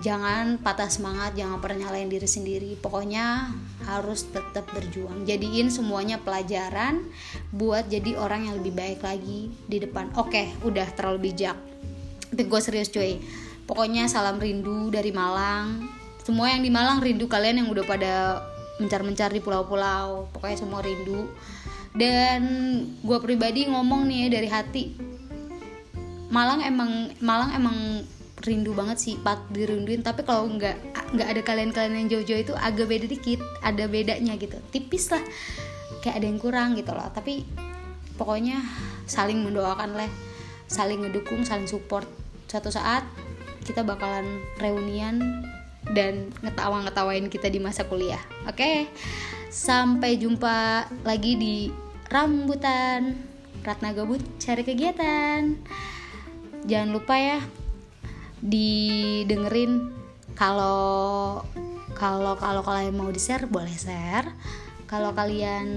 Jangan 0.02 0.58
patah 0.58 0.90
semangat 0.90 1.38
jangan 1.38 1.62
pernah 1.62 1.86
nyalain 1.86 2.10
diri 2.10 2.26
sendiri. 2.26 2.74
Pokoknya 2.76 3.54
harus 3.86 4.26
tetap 4.28 4.66
berjuang. 4.74 5.24
Jadiin 5.24 5.70
semuanya 5.70 6.18
pelajaran 6.18 7.06
buat 7.54 7.86
jadi 7.86 8.18
orang 8.18 8.50
yang 8.50 8.58
lebih 8.58 8.74
baik 8.74 9.00
lagi 9.00 9.54
di 9.70 9.78
depan. 9.78 10.10
Oke 10.18 10.50
udah 10.66 10.90
terlalu 10.92 11.30
bijak. 11.30 11.54
Tapi 12.34 12.42
gue 12.50 12.60
serius 12.60 12.90
cuy. 12.90 13.22
Pokoknya 13.64 14.10
salam 14.10 14.42
rindu 14.42 14.90
dari 14.90 15.14
Malang. 15.14 15.86
Semua 16.26 16.50
yang 16.50 16.66
di 16.66 16.70
Malang 16.74 16.98
rindu. 16.98 17.30
Kalian 17.30 17.62
yang 17.62 17.68
udah 17.70 17.84
pada 17.86 18.42
mencar-mencar 18.82 19.30
di 19.30 19.38
pulau-pulau. 19.38 20.26
Pokoknya 20.34 20.58
semua 20.58 20.82
rindu 20.82 21.30
dan 21.92 22.40
gue 23.04 23.18
pribadi 23.20 23.68
ngomong 23.68 24.08
nih 24.08 24.18
ya 24.26 24.28
dari 24.40 24.48
hati. 24.48 24.84
Malang 26.32 26.64
emang 26.64 27.12
Malang 27.20 27.52
emang 27.52 27.76
rindu 28.42 28.74
banget 28.74 28.98
sih 28.98 29.14
pat 29.22 29.38
dirinduin 29.54 30.02
tapi 30.02 30.26
kalau 30.26 30.50
nggak 30.50 30.74
nggak 31.14 31.28
ada 31.30 31.40
kalian-kalian 31.46 31.94
yang 31.94 32.08
jauh-jauh 32.10 32.42
itu 32.42 32.54
agak 32.58 32.90
beda 32.90 33.06
dikit 33.06 33.40
ada 33.60 33.84
bedanya 33.86 34.34
gitu. 34.40 34.58
Tipis 34.72 35.12
lah 35.12 35.22
kayak 36.02 36.18
ada 36.18 36.26
yang 36.26 36.40
kurang 36.40 36.74
gitu 36.74 36.90
loh. 36.90 37.06
Tapi 37.12 37.44
pokoknya 38.16 38.58
saling 39.04 39.44
mendoakan 39.44 39.94
lah 39.94 40.10
saling 40.66 41.04
ngedukung 41.04 41.44
saling 41.44 41.68
support. 41.68 42.08
Suatu 42.48 42.72
saat 42.72 43.04
kita 43.62 43.84
bakalan 43.86 44.42
reunian 44.58 45.44
dan 45.92 46.32
ngetawa-ngetawain 46.40 47.28
kita 47.28 47.52
di 47.52 47.60
masa 47.60 47.84
kuliah. 47.84 48.20
Oke 48.48 48.56
okay? 48.56 48.76
sampai 49.52 50.16
jumpa 50.16 50.88
lagi 51.04 51.36
di 51.36 51.68
rambutan. 52.12 53.16
Ratna 53.64 53.96
Gabut 53.96 54.20
cari 54.36 54.62
kegiatan. 54.62 55.56
Jangan 56.68 56.90
lupa 56.92 57.16
ya 57.16 57.40
didengerin. 58.44 59.88
Kalau 60.36 61.40
kalau 61.96 62.36
kalau 62.36 62.60
kalian 62.60 62.92
mau 62.92 63.08
di 63.08 63.22
share 63.22 63.48
boleh 63.48 63.72
share. 63.72 64.28
Kalau 64.84 65.16
kalian 65.16 65.68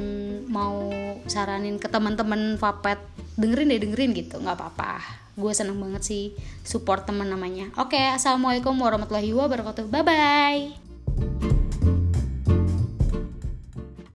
mau 0.52 0.92
saranin 1.24 1.80
ke 1.80 1.88
teman-teman 1.88 2.60
Vapet 2.60 3.00
dengerin 3.40 3.72
deh 3.72 3.80
dengerin 3.80 4.12
gitu. 4.12 4.44
Nggak 4.44 4.60
apa-apa. 4.60 5.00
Gue 5.40 5.56
seneng 5.56 5.80
banget 5.80 6.04
sih 6.04 6.36
support 6.68 7.08
teman 7.08 7.32
namanya. 7.32 7.72
Oke 7.80 8.00
assalamualaikum 8.00 8.76
warahmatullahi 8.76 9.32
wabarakatuh. 9.32 9.88
Bye 9.88 10.04
bye 10.04 12.04